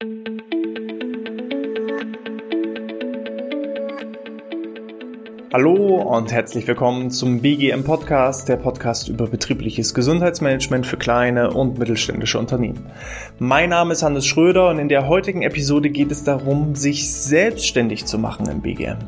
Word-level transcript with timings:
thank 0.00 0.28
you 0.28 0.45
Hallo 5.58 6.02
und 6.02 6.32
herzlich 6.32 6.68
willkommen 6.68 7.10
zum 7.10 7.40
BGM 7.40 7.82
Podcast, 7.82 8.46
der 8.46 8.58
Podcast 8.58 9.08
über 9.08 9.26
betriebliches 9.26 9.94
Gesundheitsmanagement 9.94 10.86
für 10.86 10.98
kleine 10.98 11.50
und 11.50 11.78
mittelständische 11.78 12.38
Unternehmen. 12.38 12.84
Mein 13.38 13.70
Name 13.70 13.94
ist 13.94 14.02
Hannes 14.02 14.26
Schröder 14.26 14.68
und 14.68 14.78
in 14.78 14.90
der 14.90 15.08
heutigen 15.08 15.40
Episode 15.40 15.88
geht 15.88 16.12
es 16.12 16.24
darum, 16.24 16.74
sich 16.74 17.10
selbstständig 17.10 18.04
zu 18.04 18.18
machen 18.18 18.46
im 18.50 18.60
BGM. 18.60 18.98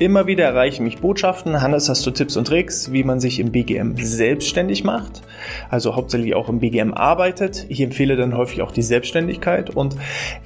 Immer 0.00 0.26
wieder 0.26 0.42
erreichen 0.42 0.82
mich 0.82 0.98
Botschaften. 0.98 1.62
Hannes, 1.62 1.88
hast 1.88 2.04
du 2.04 2.10
Tipps 2.10 2.36
und 2.36 2.48
Tricks, 2.48 2.90
wie 2.90 3.04
man 3.04 3.20
sich 3.20 3.38
im 3.38 3.52
BGM 3.52 3.94
selbstständig 3.96 4.82
macht? 4.82 5.22
Also 5.70 5.94
hauptsächlich 5.94 6.34
auch 6.34 6.48
im 6.48 6.58
BGM 6.58 6.94
arbeitet. 6.94 7.66
Ich 7.68 7.80
empfehle 7.80 8.16
dann 8.16 8.36
häufig 8.36 8.62
auch 8.62 8.72
die 8.72 8.82
Selbstständigkeit 8.82 9.70
und 9.70 9.94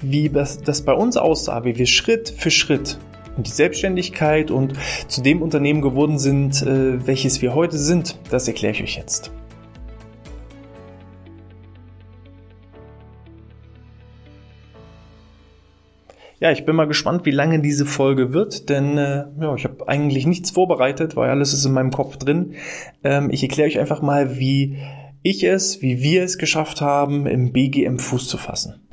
wie 0.02 0.28
das, 0.28 0.60
das 0.60 0.82
bei 0.82 0.92
uns 0.92 1.16
aussah, 1.16 1.64
wie 1.64 1.78
wir 1.78 1.86
Schritt 1.86 2.28
für 2.28 2.50
Schritt 2.50 2.98
die 3.44 3.50
Selbstständigkeit 3.50 4.50
und 4.50 4.74
zu 5.08 5.22
dem 5.22 5.42
Unternehmen 5.42 5.82
geworden 5.82 6.18
sind, 6.18 6.62
äh, 6.62 7.06
welches 7.06 7.42
wir 7.42 7.54
heute 7.54 7.78
sind, 7.78 8.18
das 8.30 8.48
erkläre 8.48 8.72
ich 8.72 8.82
euch 8.82 8.96
jetzt. 8.96 9.30
Ja, 16.38 16.50
ich 16.50 16.66
bin 16.66 16.76
mal 16.76 16.86
gespannt, 16.86 17.24
wie 17.24 17.30
lange 17.30 17.60
diese 17.60 17.86
Folge 17.86 18.34
wird, 18.34 18.68
denn 18.68 18.98
äh, 18.98 19.24
ja, 19.40 19.54
ich 19.54 19.64
habe 19.64 19.88
eigentlich 19.88 20.26
nichts 20.26 20.50
vorbereitet, 20.50 21.16
weil 21.16 21.30
alles 21.30 21.54
ist 21.54 21.64
in 21.64 21.72
meinem 21.72 21.90
Kopf 21.90 22.18
drin. 22.18 22.54
Ähm, 23.02 23.30
ich 23.30 23.42
erkläre 23.42 23.68
euch 23.68 23.78
einfach 23.78 24.02
mal, 24.02 24.38
wie 24.38 24.76
ich 25.22 25.44
es, 25.44 25.80
wie 25.80 26.02
wir 26.02 26.22
es 26.22 26.36
geschafft 26.36 26.82
haben, 26.82 27.26
im 27.26 27.52
BGM 27.52 27.98
Fuß 27.98 28.28
zu 28.28 28.36
fassen. 28.36 28.85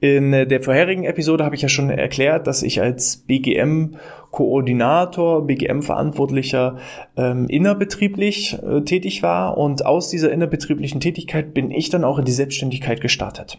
In 0.00 0.32
äh, 0.32 0.46
der 0.46 0.62
vorherigen 0.62 1.04
Episode 1.04 1.44
habe 1.44 1.54
ich 1.54 1.62
ja 1.62 1.68
schon 1.68 1.90
erklärt, 1.90 2.46
dass 2.46 2.62
ich 2.62 2.80
als 2.80 3.16
BGM 3.18 3.96
Koordinator, 4.36 5.46
BGM-Verantwortlicher 5.46 6.76
ähm, 7.16 7.46
innerbetrieblich 7.48 8.58
äh, 8.62 8.82
tätig 8.82 9.22
war 9.22 9.56
und 9.56 9.86
aus 9.86 10.10
dieser 10.10 10.30
innerbetrieblichen 10.30 11.00
Tätigkeit 11.00 11.54
bin 11.54 11.70
ich 11.70 11.88
dann 11.88 12.04
auch 12.04 12.18
in 12.18 12.26
die 12.26 12.32
Selbstständigkeit 12.32 13.00
gestartet. 13.00 13.58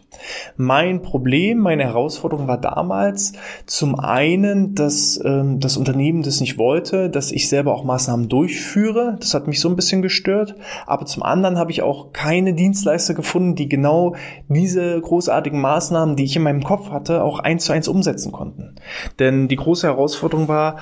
Mein 0.56 1.02
Problem, 1.02 1.58
meine 1.58 1.82
Herausforderung 1.82 2.46
war 2.46 2.60
damals 2.60 3.32
zum 3.66 3.98
einen, 3.98 4.76
dass 4.76 5.20
ähm, 5.24 5.58
das 5.58 5.76
Unternehmen 5.76 6.22
das 6.22 6.40
nicht 6.40 6.58
wollte, 6.58 7.10
dass 7.10 7.32
ich 7.32 7.48
selber 7.48 7.74
auch 7.74 7.82
Maßnahmen 7.82 8.28
durchführe. 8.28 9.16
Das 9.18 9.34
hat 9.34 9.48
mich 9.48 9.58
so 9.58 9.68
ein 9.68 9.74
bisschen 9.74 10.00
gestört. 10.00 10.54
Aber 10.86 11.06
zum 11.06 11.24
anderen 11.24 11.58
habe 11.58 11.72
ich 11.72 11.82
auch 11.82 12.12
keine 12.12 12.54
Dienstleister 12.54 13.14
gefunden, 13.14 13.56
die 13.56 13.68
genau 13.68 14.14
diese 14.48 15.00
großartigen 15.00 15.60
Maßnahmen, 15.60 15.87
die 16.16 16.24
ich 16.24 16.36
in 16.36 16.42
meinem 16.42 16.62
Kopf 16.62 16.90
hatte, 16.90 17.22
auch 17.22 17.38
eins 17.40 17.64
zu 17.64 17.72
eins 17.72 17.88
umsetzen 17.88 18.32
konnten. 18.32 18.74
Denn 19.18 19.48
die 19.48 19.56
große 19.56 19.86
Herausforderung 19.86 20.48
war, 20.48 20.80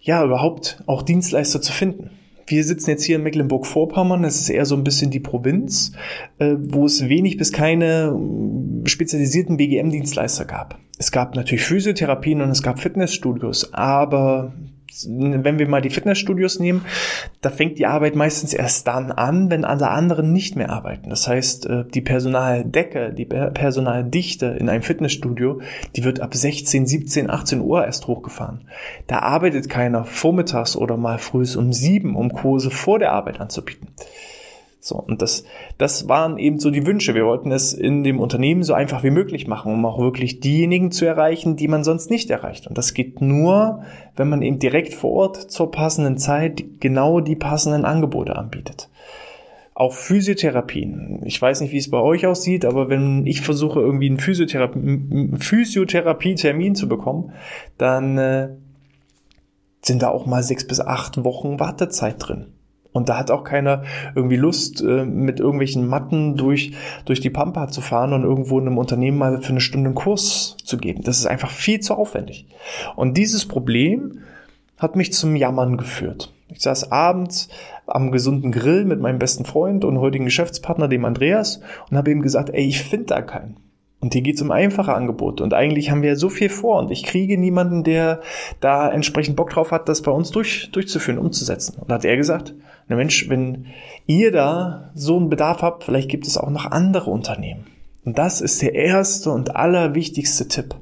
ja, 0.00 0.24
überhaupt 0.24 0.82
auch 0.86 1.02
Dienstleister 1.02 1.60
zu 1.60 1.72
finden. 1.72 2.10
Wir 2.46 2.62
sitzen 2.62 2.90
jetzt 2.90 3.02
hier 3.02 3.16
in 3.16 3.24
Mecklenburg-Vorpommern, 3.24 4.22
das 4.22 4.36
ist 4.36 4.48
eher 4.48 4.66
so 4.66 4.76
ein 4.76 4.84
bisschen 4.84 5.10
die 5.10 5.18
Provinz, 5.18 5.92
äh, 6.38 6.54
wo 6.56 6.86
es 6.86 7.08
wenig 7.08 7.38
bis 7.38 7.50
keine 7.50 8.16
äh, 8.84 8.88
spezialisierten 8.88 9.56
BGM-Dienstleister 9.56 10.44
gab. 10.44 10.78
Es 10.96 11.10
gab 11.10 11.34
natürlich 11.34 11.64
Physiotherapien 11.64 12.40
und 12.40 12.50
es 12.50 12.62
gab 12.62 12.78
Fitnessstudios, 12.78 13.74
aber 13.74 14.52
wenn 15.06 15.58
wir 15.58 15.68
mal 15.68 15.82
die 15.82 15.90
Fitnessstudios 15.90 16.58
nehmen, 16.58 16.84
da 17.40 17.50
fängt 17.50 17.78
die 17.78 17.86
Arbeit 17.86 18.14
meistens 18.14 18.54
erst 18.54 18.86
dann 18.86 19.12
an, 19.12 19.50
wenn 19.50 19.64
alle 19.64 19.90
anderen 19.90 20.32
nicht 20.32 20.56
mehr 20.56 20.70
arbeiten. 20.70 21.10
Das 21.10 21.28
heißt, 21.28 21.66
äh, 21.66 21.84
die 21.84 22.00
Personaldecke, 22.00 23.12
die 23.12 23.24
Personaldichte 23.24 24.46
in 24.46 24.68
einem 24.68 24.82
Fitnessstudio, 24.82 25.60
die 25.94 26.04
wird 26.04 26.20
ab 26.20 26.34
16, 26.34 26.86
17, 26.86 27.30
18 27.30 27.60
Uhr 27.60 27.84
erst 27.84 28.06
hochgefahren. 28.06 28.68
Da 29.06 29.20
arbeitet 29.20 29.68
keiner 29.68 30.04
vormittags 30.04 30.76
oder 30.76 30.96
mal 30.96 31.18
früh 31.18 31.46
um 31.56 31.72
sieben, 31.72 32.16
um 32.16 32.32
Kurse 32.32 32.70
vor 32.70 32.98
der 32.98 33.12
Arbeit 33.12 33.40
anzubieten. 33.40 33.88
So, 34.80 34.96
und 34.96 35.20
das, 35.20 35.44
das 35.78 36.08
waren 36.08 36.38
eben 36.38 36.60
so 36.60 36.70
die 36.70 36.86
Wünsche. 36.86 37.14
Wir 37.14 37.24
wollten 37.24 37.50
es 37.50 37.72
in 37.72 38.04
dem 38.04 38.20
Unternehmen 38.20 38.62
so 38.62 38.72
einfach 38.72 39.02
wie 39.02 39.10
möglich 39.10 39.48
machen, 39.48 39.72
um 39.72 39.84
auch 39.84 39.98
wirklich 39.98 40.38
diejenigen 40.38 40.92
zu 40.92 41.04
erreichen, 41.04 41.56
die 41.56 41.66
man 41.66 41.82
sonst 41.82 42.10
nicht 42.10 42.30
erreicht. 42.30 42.68
Und 42.68 42.78
das 42.78 42.94
geht 42.94 43.20
nur, 43.20 43.82
wenn 44.14 44.28
man 44.28 44.42
eben 44.42 44.60
direkt 44.60 44.94
vor 44.94 45.10
Ort 45.12 45.50
zur 45.50 45.72
passenden 45.72 46.18
Zeit 46.18 46.62
genau 46.78 47.20
die 47.20 47.34
passenden 47.34 47.84
Angebote 47.84 48.36
anbietet. 48.36 48.88
Auch 49.74 49.92
Physiotherapien. 49.92 51.20
Ich 51.24 51.42
weiß 51.42 51.60
nicht, 51.60 51.72
wie 51.72 51.78
es 51.78 51.90
bei 51.90 51.98
euch 51.98 52.26
aussieht, 52.26 52.64
aber 52.64 52.88
wenn 52.88 53.26
ich 53.26 53.40
versuche, 53.40 53.80
irgendwie 53.80 54.06
einen 54.06 54.18
Physiotherapie, 54.18 55.32
Physiotherapie-Termin 55.36 56.76
zu 56.76 56.88
bekommen, 56.88 57.32
dann 57.76 58.16
äh, 58.16 58.48
sind 59.82 60.02
da 60.02 60.08
auch 60.08 60.26
mal 60.26 60.42
sechs 60.42 60.66
bis 60.66 60.80
acht 60.80 61.24
Wochen 61.24 61.60
Wartezeit 61.60 62.16
drin. 62.18 62.46
Und 62.96 63.10
da 63.10 63.18
hat 63.18 63.30
auch 63.30 63.44
keiner 63.44 63.82
irgendwie 64.14 64.36
Lust, 64.36 64.80
äh, 64.80 65.04
mit 65.04 65.38
irgendwelchen 65.38 65.86
Matten 65.86 66.34
durch, 66.34 66.72
durch 67.04 67.20
die 67.20 67.28
Pampa 67.28 67.68
zu 67.68 67.82
fahren 67.82 68.14
und 68.14 68.22
irgendwo 68.22 68.58
in 68.58 68.66
einem 68.66 68.78
Unternehmen 68.78 69.18
mal 69.18 69.42
für 69.42 69.50
eine 69.50 69.60
Stunde 69.60 69.88
einen 69.88 69.94
Kurs 69.94 70.56
zu 70.64 70.78
geben. 70.78 71.02
Das 71.02 71.18
ist 71.18 71.26
einfach 71.26 71.50
viel 71.50 71.80
zu 71.80 71.94
aufwendig. 71.94 72.46
Und 72.96 73.18
dieses 73.18 73.46
Problem 73.46 74.20
hat 74.78 74.96
mich 74.96 75.12
zum 75.12 75.36
Jammern 75.36 75.76
geführt. 75.76 76.32
Ich 76.48 76.62
saß 76.62 76.90
abends 76.90 77.50
am 77.86 78.12
gesunden 78.12 78.50
Grill 78.50 78.86
mit 78.86 79.00
meinem 79.00 79.18
besten 79.18 79.44
Freund 79.44 79.84
und 79.84 79.98
heutigen 79.98 80.24
Geschäftspartner, 80.24 80.88
dem 80.88 81.04
Andreas, 81.04 81.60
und 81.90 81.98
habe 81.98 82.10
ihm 82.10 82.22
gesagt, 82.22 82.48
ey, 82.48 82.64
ich 82.64 82.82
finde 82.82 83.06
da 83.06 83.20
keinen. 83.20 83.58
Und 84.00 84.12
hier 84.12 84.22
geht 84.22 84.36
es 84.36 84.42
um 84.42 84.50
einfache 84.50 84.94
Angebote. 84.94 85.42
Und 85.42 85.54
eigentlich 85.54 85.90
haben 85.90 86.02
wir 86.02 86.16
so 86.16 86.28
viel 86.28 86.48
vor. 86.48 86.78
Und 86.78 86.90
ich 86.90 87.02
kriege 87.02 87.38
niemanden, 87.38 87.82
der 87.82 88.20
da 88.60 88.90
entsprechend 88.90 89.36
Bock 89.36 89.50
drauf 89.50 89.72
hat, 89.72 89.88
das 89.88 90.02
bei 90.02 90.12
uns 90.12 90.30
durch, 90.30 90.70
durchzuführen, 90.70 91.18
umzusetzen. 91.18 91.78
Und 91.80 91.90
hat 91.90 92.04
er 92.04 92.16
gesagt, 92.16 92.54
na 92.88 92.96
Mensch, 92.96 93.28
wenn 93.28 93.66
ihr 94.06 94.30
da 94.30 94.90
so 94.94 95.16
einen 95.16 95.28
Bedarf 95.28 95.62
habt, 95.62 95.84
vielleicht 95.84 96.08
gibt 96.08 96.26
es 96.26 96.38
auch 96.38 96.50
noch 96.50 96.66
andere 96.66 97.10
Unternehmen. 97.10 97.66
Und 98.04 98.18
das 98.18 98.40
ist 98.40 98.62
der 98.62 98.74
erste 98.74 99.30
und 99.30 99.56
allerwichtigste 99.56 100.46
Tipp. 100.46 100.76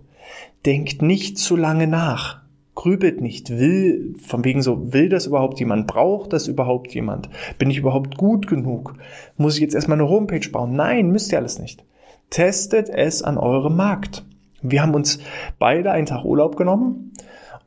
Denkt 0.67 1.01
nicht 1.01 1.39
zu 1.39 1.57
lange 1.57 1.87
nach. 1.87 2.43
Grübelt 2.75 3.21
nicht. 3.21 3.51
Will, 3.51 4.15
von 4.23 4.45
wegen 4.45 4.61
so, 4.61 4.93
will 4.93 5.09
das 5.09 5.27
überhaupt 5.27 5.59
jemand? 5.61 5.87
Braucht 5.87 6.33
das 6.35 6.49
überhaupt 6.49 6.93
jemand? 6.93 7.31
Bin 7.59 7.71
ich 7.71 7.79
überhaupt 7.79 8.19
gut 8.19 8.47
genug? 8.47 8.97
Muss 9.37 9.55
ich 9.55 9.63
jetzt 9.63 9.75
erstmal 9.75 9.99
eine 9.99 10.09
Homepage 10.09 10.47
bauen? 10.51 10.75
Nein, 10.75 11.11
müsst 11.11 11.33
ihr 11.33 11.39
alles 11.39 11.59
nicht. 11.59 11.85
Testet 12.29 12.91
es 12.91 13.23
an 13.23 13.39
eurem 13.39 13.77
Markt. 13.77 14.25
Wir 14.61 14.83
haben 14.83 14.95
uns 14.95 15.19
beide 15.59 15.93
einen 15.93 16.07
Tag 16.07 16.25
Urlaub 16.25 16.57
genommen 16.57 17.13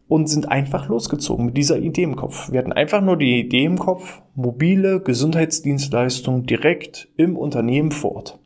und 0.08 0.28
sind 0.28 0.50
einfach 0.50 0.88
losgezogen 0.88 1.46
mit 1.46 1.58
dieser 1.58 1.78
Idee 1.80 2.04
im 2.04 2.16
Kopf. 2.16 2.52
Wir 2.52 2.60
hatten 2.60 2.74
einfach 2.74 3.02
nur 3.02 3.18
die 3.18 3.40
Idee 3.40 3.66
im 3.66 3.78
Kopf, 3.78 4.22
mobile 4.36 5.02
Gesundheitsdienstleistungen 5.02 6.46
direkt 6.46 7.10
im 7.18 7.36
Unternehmen 7.38 7.92
vor 7.92 8.16
Ort. 8.16 8.40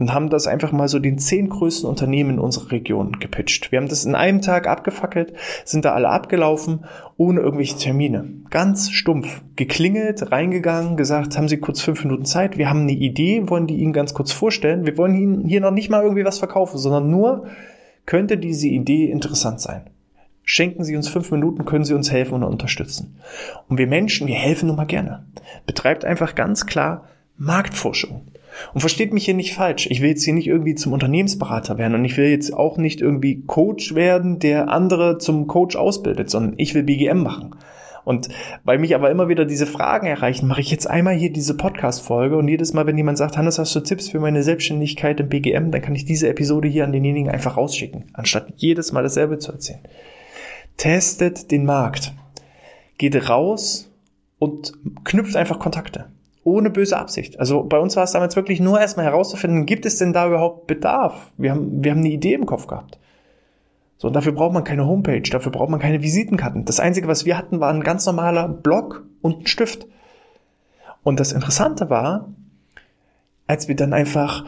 Und 0.00 0.14
haben 0.14 0.30
das 0.30 0.46
einfach 0.46 0.70
mal 0.70 0.86
so 0.86 1.00
den 1.00 1.18
zehn 1.18 1.48
größten 1.48 1.88
Unternehmen 1.88 2.34
in 2.34 2.38
unserer 2.38 2.70
Region 2.70 3.18
gepitcht. 3.18 3.72
Wir 3.72 3.80
haben 3.80 3.88
das 3.88 4.04
in 4.04 4.14
einem 4.14 4.42
Tag 4.42 4.68
abgefackelt, 4.68 5.32
sind 5.64 5.84
da 5.84 5.92
alle 5.92 6.08
abgelaufen, 6.08 6.84
ohne 7.16 7.40
irgendwelche 7.40 7.78
Termine. 7.78 8.30
Ganz 8.50 8.90
stumpf. 8.90 9.42
Geklingelt, 9.56 10.30
reingegangen, 10.30 10.96
gesagt, 10.96 11.36
haben 11.36 11.48
Sie 11.48 11.56
kurz 11.56 11.80
fünf 11.80 12.04
Minuten 12.04 12.26
Zeit? 12.26 12.58
Wir 12.58 12.70
haben 12.70 12.82
eine 12.82 12.92
Idee, 12.92 13.48
wollen 13.48 13.66
die 13.66 13.78
Ihnen 13.78 13.92
ganz 13.92 14.14
kurz 14.14 14.30
vorstellen. 14.30 14.86
Wir 14.86 14.96
wollen 14.98 15.16
Ihnen 15.16 15.44
hier 15.44 15.60
noch 15.60 15.72
nicht 15.72 15.90
mal 15.90 16.04
irgendwie 16.04 16.24
was 16.24 16.38
verkaufen, 16.38 16.78
sondern 16.78 17.10
nur, 17.10 17.46
könnte 18.06 18.38
diese 18.38 18.68
Idee 18.68 19.06
interessant 19.10 19.60
sein. 19.60 19.90
Schenken 20.50 20.82
Sie 20.82 20.96
uns 20.96 21.10
fünf 21.10 21.30
Minuten, 21.30 21.66
können 21.66 21.84
Sie 21.84 21.92
uns 21.92 22.10
helfen 22.10 22.36
und 22.36 22.42
unterstützen. 22.42 23.18
Und 23.68 23.76
wir 23.76 23.86
Menschen, 23.86 24.26
wir 24.26 24.34
helfen 24.34 24.68
nun 24.68 24.76
mal 24.76 24.86
gerne. 24.86 25.26
Betreibt 25.66 26.06
einfach 26.06 26.34
ganz 26.34 26.64
klar 26.64 27.04
Marktforschung. 27.36 28.22
Und 28.72 28.80
versteht 28.80 29.12
mich 29.12 29.26
hier 29.26 29.34
nicht 29.34 29.52
falsch. 29.52 29.88
Ich 29.90 30.00
will 30.00 30.08
jetzt 30.08 30.24
hier 30.24 30.32
nicht 30.32 30.46
irgendwie 30.46 30.74
zum 30.74 30.94
Unternehmensberater 30.94 31.76
werden 31.76 31.94
und 31.94 32.04
ich 32.06 32.16
will 32.16 32.30
jetzt 32.30 32.54
auch 32.54 32.78
nicht 32.78 33.02
irgendwie 33.02 33.42
Coach 33.42 33.94
werden, 33.94 34.38
der 34.38 34.70
andere 34.70 35.18
zum 35.18 35.48
Coach 35.48 35.76
ausbildet, 35.76 36.30
sondern 36.30 36.54
ich 36.56 36.74
will 36.74 36.82
BGM 36.82 37.22
machen. 37.22 37.54
Und 38.06 38.30
weil 38.64 38.78
mich 38.78 38.94
aber 38.94 39.10
immer 39.10 39.28
wieder 39.28 39.44
diese 39.44 39.66
Fragen 39.66 40.06
erreichen, 40.06 40.48
mache 40.48 40.62
ich 40.62 40.70
jetzt 40.70 40.88
einmal 40.88 41.14
hier 41.14 41.30
diese 41.30 41.58
Podcast-Folge 41.58 42.38
und 42.38 42.48
jedes 42.48 42.72
Mal, 42.72 42.86
wenn 42.86 42.96
jemand 42.96 43.18
sagt, 43.18 43.36
Hannes, 43.36 43.58
hast 43.58 43.76
du 43.76 43.80
Tipps 43.80 44.08
für 44.08 44.18
meine 44.18 44.42
Selbstständigkeit 44.42 45.20
im 45.20 45.28
BGM, 45.28 45.72
dann 45.72 45.82
kann 45.82 45.94
ich 45.94 46.06
diese 46.06 46.26
Episode 46.30 46.68
hier 46.68 46.84
an 46.84 46.92
denjenigen 46.92 47.28
einfach 47.28 47.58
rausschicken, 47.58 48.04
anstatt 48.14 48.54
jedes 48.56 48.92
Mal 48.92 49.02
dasselbe 49.02 49.36
zu 49.36 49.52
erzählen. 49.52 49.80
Testet 50.78 51.50
den 51.50 51.66
Markt. 51.66 52.14
Geht 52.96 53.28
raus 53.28 53.90
und 54.38 54.72
knüpft 55.04 55.36
einfach 55.36 55.58
Kontakte. 55.58 56.06
Ohne 56.44 56.70
böse 56.70 56.96
Absicht. 56.96 57.38
Also 57.38 57.64
bei 57.64 57.78
uns 57.78 57.96
war 57.96 58.04
es 58.04 58.12
damals 58.12 58.36
wirklich 58.36 58.60
nur 58.60 58.80
erstmal 58.80 59.04
herauszufinden, 59.04 59.66
gibt 59.66 59.84
es 59.84 59.98
denn 59.98 60.14
da 60.14 60.26
überhaupt 60.26 60.66
Bedarf? 60.66 61.32
Wir 61.36 61.50
haben, 61.50 61.84
wir 61.84 61.90
haben 61.90 61.98
eine 61.98 62.08
Idee 62.08 62.32
im 62.32 62.46
Kopf 62.46 62.66
gehabt. 62.66 62.98
So, 63.98 64.06
und 64.06 64.14
dafür 64.14 64.32
braucht 64.32 64.54
man 64.54 64.64
keine 64.64 64.86
Homepage, 64.86 65.28
dafür 65.28 65.50
braucht 65.50 65.68
man 65.68 65.80
keine 65.80 66.02
Visitenkarten. 66.02 66.64
Das 66.64 66.78
Einzige, 66.78 67.08
was 67.08 67.26
wir 67.26 67.36
hatten, 67.36 67.60
war 67.60 67.70
ein 67.70 67.82
ganz 67.82 68.06
normaler 68.06 68.48
Block 68.48 69.04
und 69.20 69.40
ein 69.40 69.46
Stift. 69.46 69.86
Und 71.02 71.18
das 71.18 71.32
Interessante 71.32 71.90
war, 71.90 72.28
als 73.48 73.66
wir 73.66 73.74
dann 73.74 73.92
einfach 73.92 74.44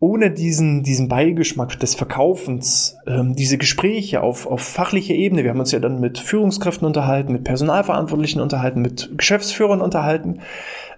ohne 0.00 0.30
diesen, 0.30 0.84
diesen 0.84 1.08
Beigeschmack 1.08 1.78
des 1.80 1.94
Verkaufens, 1.96 2.96
ähm, 3.06 3.34
diese 3.34 3.58
Gespräche 3.58 4.22
auf, 4.22 4.46
auf 4.46 4.60
fachlicher 4.60 5.14
Ebene, 5.14 5.42
wir 5.42 5.50
haben 5.50 5.58
uns 5.58 5.72
ja 5.72 5.80
dann 5.80 6.00
mit 6.00 6.18
Führungskräften 6.18 6.86
unterhalten, 6.86 7.32
mit 7.32 7.44
Personalverantwortlichen 7.44 8.40
unterhalten, 8.40 8.80
mit 8.80 9.10
Geschäftsführern 9.16 9.80
unterhalten, 9.80 10.40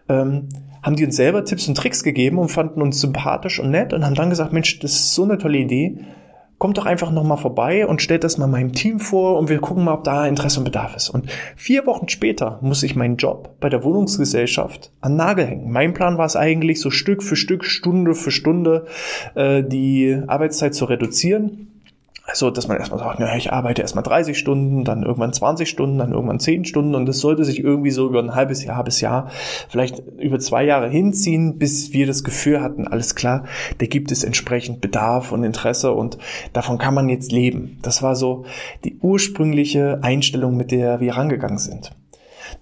ähm, 0.08 0.49
haben 0.82 0.97
die 0.97 1.05
uns 1.05 1.17
selber 1.17 1.44
Tipps 1.44 1.67
und 1.69 1.76
Tricks 1.76 2.02
gegeben 2.02 2.38
und 2.38 2.50
fanden 2.50 2.82
uns 2.82 3.00
sympathisch 3.00 3.58
und 3.58 3.70
nett 3.70 3.94
und 3.94 4.05
haben 4.05 4.14
dann 4.14 4.31
gesagt, 4.31 4.52
Mensch, 4.52 4.79
das 4.81 4.93
ist 4.93 5.14
so 5.14 5.25
eine 5.25 5.38
tolle 5.38 5.58
Idee, 5.58 5.99
kommt 6.61 6.77
doch 6.77 6.85
einfach 6.85 7.11
nochmal 7.11 7.39
vorbei 7.39 7.87
und 7.87 8.03
stellt 8.03 8.23
das 8.23 8.37
mal 8.37 8.47
meinem 8.47 8.73
Team 8.73 9.01
vor 9.01 9.39
und 9.39 9.49
wir 9.49 9.61
gucken 9.61 9.83
mal, 9.83 9.95
ob 9.95 10.05
da 10.05 10.27
Interesse 10.27 10.61
und 10.61 10.65
Bedarf 10.65 10.95
ist. 10.95 11.09
Und 11.09 11.31
vier 11.57 11.87
Wochen 11.87 12.11
später 12.11 12.59
muss 12.61 12.83
ich 12.83 12.95
meinen 12.95 13.17
Job 13.17 13.57
bei 13.61 13.71
der 13.71 13.83
Wohnungsgesellschaft 13.83 14.93
an 15.01 15.17
Nagel 15.17 15.47
hängen. 15.47 15.73
Mein 15.73 15.95
Plan 15.95 16.19
war 16.19 16.27
es 16.27 16.37
eigentlich, 16.37 16.79
so 16.79 16.91
Stück 16.91 17.23
für 17.23 17.35
Stück, 17.35 17.65
Stunde 17.65 18.15
für 18.15 18.31
Stunde 18.31 18.85
äh, 19.35 19.65
die 19.65 20.21
Arbeitszeit 20.27 20.75
zu 20.75 20.85
reduzieren 20.85 21.69
also, 22.31 22.50
dass 22.50 22.69
man 22.69 22.77
erstmal 22.77 23.00
sagt, 23.00 23.19
naja, 23.19 23.37
ich 23.37 23.53
arbeite 23.53 23.82
erstmal 23.82 24.05
30 24.05 24.38
Stunden, 24.38 24.85
dann 24.85 25.03
irgendwann 25.03 25.32
20 25.32 25.69
Stunden, 25.69 25.99
dann 25.99 26.12
irgendwann 26.12 26.38
10 26.41 26.65
Stunden 26.65 26.94
und 26.94 27.06
das 27.06 27.19
sollte 27.19 27.44
sich 27.44 27.59
irgendwie 27.59 27.91
so 27.91 28.06
über 28.06 28.21
ein 28.21 28.35
halbes 28.35 28.65
Jahr, 28.65 28.77
halbes 28.77 29.00
Jahr, 29.00 29.31
vielleicht 29.69 29.99
über 30.19 30.38
zwei 30.38 30.65
Jahre 30.65 30.88
hinziehen, 30.88 31.59
bis 31.59 31.93
wir 31.93 32.06
das 32.06 32.25
Gefühl 32.25 32.62
hatten, 32.62 32.87
alles 32.87 33.15
klar, 33.15 33.44
da 33.79 33.87
gibt 33.87 34.12
es 34.12 34.25
entsprechend 34.25 34.81
Bedarf 34.81 35.32
und 35.32 35.44
Interesse 35.44 35.93
und 35.93 36.19
davon 36.53 36.79
kann 36.79 36.94
man 36.94 37.09
jetzt 37.09 37.32
leben. 37.32 37.79
Das 37.82 38.03
war 38.03 38.15
so 38.15 38.44
die 38.85 38.97
ursprüngliche 39.00 39.99
Einstellung, 40.03 40.56
mit 40.56 40.71
der 40.71 41.00
wir 41.00 41.17
rangegangen 41.17 41.59
sind. 41.59 41.93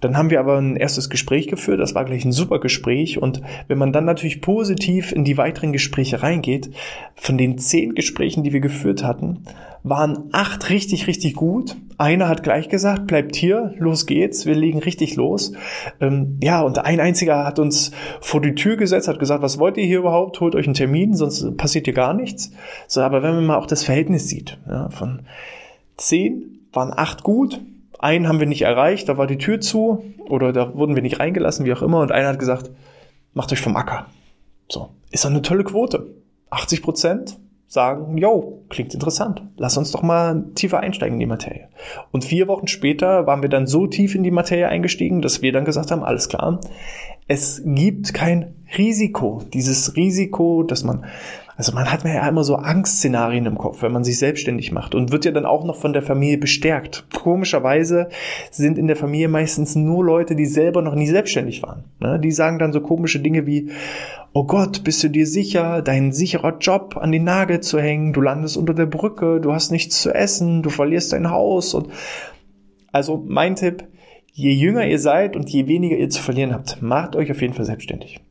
Dann 0.01 0.17
haben 0.17 0.29
wir 0.29 0.39
aber 0.39 0.57
ein 0.57 0.75
erstes 0.75 1.09
Gespräch 1.09 1.47
geführt, 1.47 1.79
das 1.79 1.95
war 1.95 2.05
gleich 2.05 2.25
ein 2.25 2.31
super 2.31 2.59
Gespräch 2.59 3.21
und 3.21 3.41
wenn 3.67 3.77
man 3.77 3.93
dann 3.93 4.05
natürlich 4.05 4.41
positiv 4.41 5.11
in 5.11 5.23
die 5.23 5.37
weiteren 5.37 5.73
Gespräche 5.73 6.23
reingeht, 6.23 6.71
von 7.15 7.37
den 7.37 7.57
zehn 7.57 7.95
Gesprächen, 7.95 8.43
die 8.43 8.53
wir 8.53 8.61
geführt 8.61 9.03
hatten, 9.03 9.43
waren 9.83 10.29
acht 10.31 10.69
richtig, 10.69 11.07
richtig 11.07 11.35
gut. 11.35 11.77
Einer 11.97 12.27
hat 12.27 12.43
gleich 12.43 12.69
gesagt, 12.69 13.07
bleibt 13.07 13.35
hier, 13.35 13.73
los 13.77 14.05
geht's, 14.05 14.45
wir 14.45 14.55
legen 14.55 14.79
richtig 14.79 15.15
los. 15.15 15.53
Ähm, 16.01 16.37
ja, 16.41 16.61
und 16.61 16.79
ein 16.79 16.99
einziger 16.99 17.45
hat 17.45 17.59
uns 17.59 17.91
vor 18.21 18.41
die 18.41 18.55
Tür 18.55 18.77
gesetzt, 18.77 19.07
hat 19.07 19.19
gesagt, 19.19 19.41
was 19.41 19.59
wollt 19.59 19.77
ihr 19.77 19.85
hier 19.85 19.99
überhaupt? 19.99 20.39
Holt 20.39 20.55
euch 20.55 20.65
einen 20.65 20.73
Termin, 20.73 21.15
sonst 21.15 21.57
passiert 21.57 21.85
hier 21.85 21.93
gar 21.93 22.13
nichts. 22.13 22.51
So, 22.87 23.01
aber 23.01 23.23
wenn 23.23 23.35
man 23.35 23.45
mal 23.45 23.57
auch 23.57 23.67
das 23.67 23.83
Verhältnis 23.83 24.27
sieht, 24.27 24.57
ja, 24.67 24.89
von 24.89 25.21
zehn 25.97 26.59
waren 26.71 26.93
acht 26.95 27.23
gut, 27.23 27.61
einen 27.99 28.27
haben 28.27 28.39
wir 28.39 28.47
nicht 28.47 28.63
erreicht, 28.63 29.09
da 29.09 29.17
war 29.17 29.27
die 29.27 29.37
Tür 29.37 29.61
zu 29.61 30.03
oder 30.27 30.51
da 30.53 30.73
wurden 30.75 30.95
wir 30.95 31.01
nicht 31.01 31.19
reingelassen, 31.19 31.65
wie 31.65 31.73
auch 31.73 31.81
immer. 31.81 31.99
Und 31.99 32.11
einer 32.11 32.29
hat 32.29 32.39
gesagt, 32.39 32.71
macht 33.33 33.51
euch 33.51 33.61
vom 33.61 33.75
Acker. 33.75 34.07
So, 34.69 34.89
ist 35.11 35.25
doch 35.25 35.29
eine 35.29 35.41
tolle 35.41 35.63
Quote. 35.63 36.07
80 36.49 36.81
Prozent 36.81 37.39
sagen, 37.67 38.17
yo, 38.17 38.63
klingt 38.69 38.95
interessant. 38.95 39.43
Lass 39.57 39.77
uns 39.77 39.91
doch 39.91 40.01
mal 40.01 40.45
tiefer 40.55 40.79
einsteigen 40.79 41.15
in 41.15 41.19
die 41.19 41.25
Materie. 41.27 41.67
Und 42.11 42.25
vier 42.25 42.47
Wochen 42.47 42.67
später 42.67 43.27
waren 43.27 43.43
wir 43.43 43.49
dann 43.49 43.67
so 43.67 43.85
tief 43.85 44.15
in 44.15 44.23
die 44.23 44.31
Materie 44.31 44.67
eingestiegen, 44.67 45.21
dass 45.21 45.43
wir 45.43 45.51
dann 45.51 45.65
gesagt 45.65 45.91
haben, 45.91 46.03
alles 46.03 46.29
klar, 46.29 46.59
es 47.27 47.61
gibt 47.63 48.15
kein 48.15 48.55
Risiko. 48.75 49.43
Dieses 49.53 49.95
Risiko, 49.95 50.63
dass 50.63 50.83
man 50.83 51.05
also 51.59 51.73
man 51.73 51.91
hat 51.91 52.05
ja 52.05 52.25
immer 52.25 52.45
so 52.45 52.55
Angstszenarien 52.55 53.45
im 53.45 53.57
Kopf, 53.57 53.81
wenn 53.81 53.91
man 53.91 54.05
sich 54.05 54.17
selbstständig 54.17 54.71
macht 54.71 54.95
und 54.95 55.11
wird 55.11 55.25
ja 55.25 55.31
dann 55.31 55.45
auch 55.45 55.65
noch 55.65 55.75
von 55.75 55.91
der 55.91 56.01
Familie 56.01 56.37
bestärkt. 56.37 57.05
Komischerweise 57.13 58.07
sind 58.49 58.77
in 58.77 58.87
der 58.87 58.95
Familie 58.95 59.27
meistens 59.27 59.75
nur 59.75 60.05
Leute, 60.05 60.37
die 60.37 60.45
selber 60.45 60.81
noch 60.81 60.95
nie 60.95 61.07
selbstständig 61.07 61.61
waren. 61.61 61.83
Ne? 61.99 62.17
Die 62.17 62.31
sagen 62.31 62.59
dann 62.59 62.71
so 62.71 62.79
komische 62.79 63.19
Dinge 63.19 63.45
wie, 63.45 63.71
oh 64.31 64.45
Gott, 64.45 64.85
bist 64.85 65.03
du 65.03 65.09
dir 65.09 65.27
sicher, 65.27 65.81
dein 65.81 66.13
sicherer 66.13 66.59
Job 66.59 66.95
an 66.95 67.11
den 67.11 67.25
Nagel 67.25 67.59
zu 67.59 67.77
hängen, 67.77 68.13
du 68.13 68.21
landest 68.21 68.55
unter 68.55 68.73
der 68.73 68.85
Brücke, 68.85 69.41
du 69.41 69.51
hast 69.51 69.69
nichts 69.69 70.01
zu 70.01 70.15
essen, 70.15 70.63
du 70.63 70.69
verlierst 70.69 71.11
dein 71.11 71.29
Haus 71.29 71.73
und 71.73 71.89
also 72.93 73.21
mein 73.27 73.57
Tipp, 73.57 73.83
je 74.31 74.53
jünger 74.53 74.87
ihr 74.87 74.97
seid 74.97 75.35
und 75.35 75.49
je 75.49 75.67
weniger 75.67 75.97
ihr 75.97 76.09
zu 76.09 76.23
verlieren 76.23 76.53
habt, 76.53 76.81
macht 76.81 77.17
euch 77.17 77.29
auf 77.29 77.41
jeden 77.41 77.53
Fall 77.53 77.65
selbstständig. 77.65 78.21